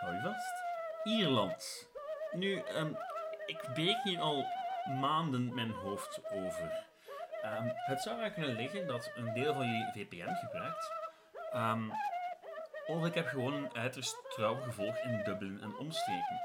hou 0.00 0.14
je 0.14 0.20
vast? 0.20 0.62
Ierland. 1.04 1.90
Nu, 2.32 2.62
um, 2.76 2.96
ik 3.46 3.68
breek 3.74 4.02
hier 4.02 4.20
al 4.20 4.44
maanden 5.00 5.54
mijn 5.54 5.70
hoofd 5.70 6.20
over. 6.30 6.90
Um, 7.44 7.72
het 7.74 8.02
zou 8.02 8.20
er 8.20 8.30
kunnen 8.30 8.56
liggen 8.56 8.86
dat 8.86 9.12
een 9.14 9.32
deel 9.32 9.54
van 9.54 9.66
jullie 9.66 9.92
VPN 9.92 10.34
gebruikt. 10.34 10.92
Um, 11.54 11.92
of 12.86 13.06
ik 13.06 13.14
heb 13.14 13.26
gewoon 13.26 13.54
een 13.54 13.74
uiterst 13.74 14.16
trouw 14.28 14.54
gevolg 14.54 14.96
in 14.96 15.22
Dublin 15.24 15.60
en 15.62 15.76
omstreken. 15.76 16.40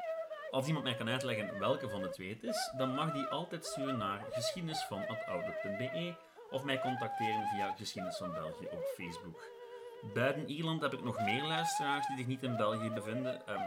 Als 0.52 0.68
iemand 0.68 0.86
mij 0.86 0.96
kan 0.96 1.10
uitleggen 1.10 1.60
welke 1.60 1.90
van 1.90 2.02
de 2.02 2.10
twee 2.10 2.30
het 2.30 2.44
is, 2.44 2.72
dan 2.78 2.96
mag 2.96 3.12
die 3.14 3.26
altijd 3.26 3.66
sturen 3.66 3.98
naar 3.98 4.26
geschiedenisvan.outlook.be 4.32 6.16
of 6.50 6.64
mij 6.64 6.80
contacteren 6.80 7.48
via 7.48 7.74
Geschiedenis 7.78 8.18
van 8.18 8.32
België 8.32 8.68
op 8.72 8.84
Facebook. 8.96 9.50
Buiten 10.14 10.50
Ierland 10.50 10.82
heb 10.82 10.94
ik 10.94 11.04
nog 11.04 11.20
meer 11.20 11.44
luisteraars 11.44 12.08
die 12.08 12.18
zich 12.18 12.28
niet 12.28 12.44
in 12.44 12.56
België 12.56 12.90
bevinden. 12.90 13.42
Um, 13.50 13.62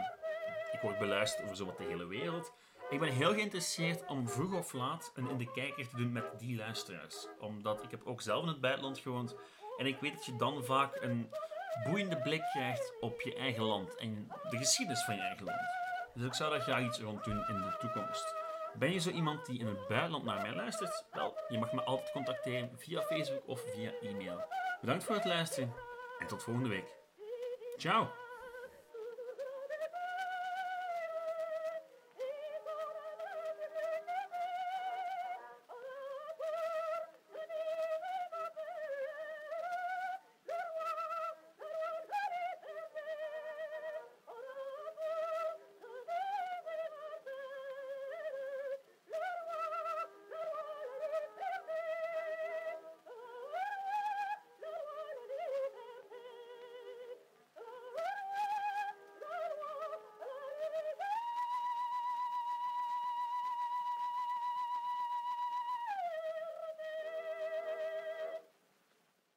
ik 0.71 0.79
word 0.81 0.99
beluisterd 0.99 1.43
over 1.43 1.55
zowat 1.55 1.77
de 1.77 1.83
hele 1.83 2.07
wereld. 2.07 2.53
Ik 2.91 2.99
ben 2.99 3.11
heel 3.11 3.33
geïnteresseerd 3.33 4.05
om 4.07 4.29
vroeg 4.29 4.53
of 4.53 4.73
laat 4.73 5.11
een 5.15 5.29
in 5.29 5.37
de 5.37 5.51
kijker 5.51 5.87
te 5.87 5.95
doen 5.95 6.11
met 6.11 6.39
die 6.39 6.57
luisteraars. 6.57 7.27
Omdat 7.39 7.83
ik 7.83 7.91
heb 7.91 8.01
ook 8.05 8.21
zelf 8.21 8.41
in 8.41 8.47
het 8.47 8.61
buitenland 8.61 8.97
gewoond 8.97 9.35
en 9.77 9.85
ik 9.85 9.99
weet 9.99 10.13
dat 10.13 10.25
je 10.25 10.35
dan 10.35 10.63
vaak 10.63 11.01
een 11.01 11.29
boeiende 11.83 12.17
blik 12.17 12.43
krijgt 12.51 12.93
op 12.99 13.21
je 13.21 13.35
eigen 13.35 13.63
land 13.63 13.95
en 13.95 14.27
de 14.49 14.57
geschiedenis 14.57 15.03
van 15.03 15.15
je 15.15 15.21
eigen 15.21 15.45
land. 15.45 15.61
Dus 16.13 16.25
ik 16.25 16.33
zou 16.33 16.51
daar 16.51 16.61
graag 16.61 16.85
iets 16.85 16.99
rond 16.99 17.23
doen 17.23 17.47
in 17.47 17.55
de 17.55 17.75
toekomst. 17.79 18.35
Ben 18.73 18.91
je 18.91 18.99
zo 18.99 19.09
iemand 19.09 19.45
die 19.45 19.59
in 19.59 19.67
het 19.67 19.87
buitenland 19.87 20.23
naar 20.23 20.41
mij 20.41 20.53
luistert? 20.53 21.05
Wel, 21.11 21.37
je 21.47 21.59
mag 21.59 21.73
me 21.73 21.83
altijd 21.83 22.11
contacteren 22.11 22.71
via 22.77 23.01
Facebook 23.01 23.47
of 23.47 23.61
via 23.73 23.91
e-mail. 24.01 24.43
Bedankt 24.81 25.03
voor 25.03 25.15
het 25.15 25.25
luisteren 25.25 25.73
en 26.19 26.27
tot 26.27 26.43
volgende 26.43 26.69
week. 26.69 26.95
Ciao! 27.77 28.20